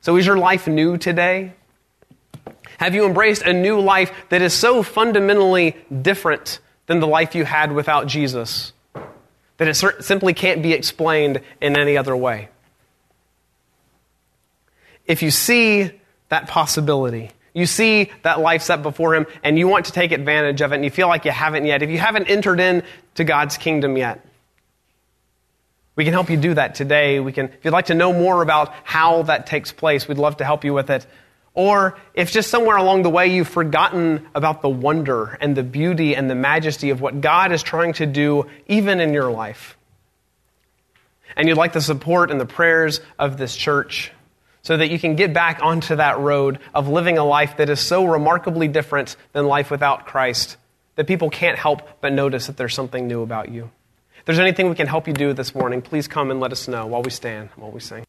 So, 0.00 0.16
is 0.16 0.26
your 0.26 0.38
life 0.38 0.66
new 0.66 0.96
today? 0.96 1.52
Have 2.78 2.94
you 2.94 3.06
embraced 3.06 3.42
a 3.42 3.52
new 3.52 3.80
life 3.80 4.12
that 4.28 4.42
is 4.42 4.52
so 4.52 4.82
fundamentally 4.82 5.76
different 6.02 6.60
than 6.86 7.00
the 7.00 7.06
life 7.06 7.34
you 7.34 7.44
had 7.44 7.72
without 7.72 8.06
Jesus 8.06 8.72
that 9.56 9.68
it 9.68 10.04
simply 10.04 10.34
can't 10.34 10.62
be 10.62 10.72
explained 10.72 11.40
in 11.60 11.78
any 11.78 11.96
other 11.96 12.16
way? 12.16 12.48
If 15.06 15.22
you 15.22 15.30
see 15.30 15.90
that 16.28 16.48
possibility, 16.48 17.30
you 17.54 17.64
see 17.64 18.10
that 18.22 18.40
life 18.40 18.62
set 18.62 18.82
before 18.82 19.14
Him, 19.14 19.26
and 19.42 19.58
you 19.58 19.66
want 19.66 19.86
to 19.86 19.92
take 19.92 20.12
advantage 20.12 20.60
of 20.60 20.72
it, 20.72 20.76
and 20.76 20.84
you 20.84 20.90
feel 20.90 21.08
like 21.08 21.24
you 21.24 21.30
haven't 21.30 21.64
yet, 21.64 21.82
if 21.82 21.90
you 21.90 21.98
haven't 21.98 22.28
entered 22.28 22.60
into 22.60 23.24
God's 23.24 23.56
kingdom 23.56 23.96
yet, 23.96 24.24
we 25.96 26.04
can 26.04 26.12
help 26.12 26.30
you 26.30 26.36
do 26.36 26.54
that 26.54 26.74
today. 26.74 27.20
We 27.20 27.32
can, 27.32 27.46
if 27.46 27.64
you'd 27.64 27.72
like 27.72 27.86
to 27.86 27.94
know 27.94 28.12
more 28.12 28.42
about 28.42 28.72
how 28.84 29.22
that 29.22 29.46
takes 29.46 29.72
place, 29.72 30.06
we'd 30.06 30.18
love 30.18 30.36
to 30.36 30.44
help 30.44 30.62
you 30.62 30.74
with 30.74 30.90
it. 30.90 31.06
Or 31.54 31.96
if 32.12 32.30
just 32.30 32.50
somewhere 32.50 32.76
along 32.76 33.02
the 33.02 33.10
way 33.10 33.28
you've 33.28 33.48
forgotten 33.48 34.28
about 34.34 34.60
the 34.60 34.68
wonder 34.68 35.38
and 35.40 35.56
the 35.56 35.62
beauty 35.62 36.14
and 36.14 36.28
the 36.28 36.34
majesty 36.34 36.90
of 36.90 37.00
what 37.00 37.22
God 37.22 37.50
is 37.50 37.62
trying 37.62 37.94
to 37.94 38.04
do 38.04 38.44
even 38.68 39.00
in 39.00 39.14
your 39.14 39.30
life. 39.32 39.78
And 41.34 41.48
you'd 41.48 41.56
like 41.56 41.72
the 41.72 41.80
support 41.80 42.30
and 42.30 42.38
the 42.38 42.46
prayers 42.46 43.00
of 43.18 43.38
this 43.38 43.56
church 43.56 44.12
so 44.60 44.76
that 44.76 44.90
you 44.90 44.98
can 44.98 45.16
get 45.16 45.32
back 45.32 45.60
onto 45.62 45.96
that 45.96 46.18
road 46.18 46.58
of 46.74 46.88
living 46.88 47.16
a 47.16 47.24
life 47.24 47.56
that 47.56 47.70
is 47.70 47.80
so 47.80 48.04
remarkably 48.04 48.68
different 48.68 49.16
than 49.32 49.46
life 49.46 49.70
without 49.70 50.06
Christ 50.06 50.58
that 50.96 51.06
people 51.06 51.30
can't 51.30 51.58
help 51.58 51.88
but 52.02 52.12
notice 52.12 52.48
that 52.48 52.58
there's 52.58 52.74
something 52.74 53.06
new 53.06 53.22
about 53.22 53.48
you. 53.48 53.70
There's 54.26 54.40
anything 54.40 54.68
we 54.68 54.74
can 54.74 54.88
help 54.88 55.06
you 55.06 55.14
do 55.14 55.32
this 55.32 55.54
morning, 55.54 55.82
please 55.82 56.08
come 56.08 56.32
and 56.32 56.40
let 56.40 56.50
us 56.50 56.66
know 56.66 56.84
while 56.84 57.00
we 57.00 57.10
stand, 57.10 57.48
while 57.54 57.70
we 57.70 57.78
sing. 57.78 58.04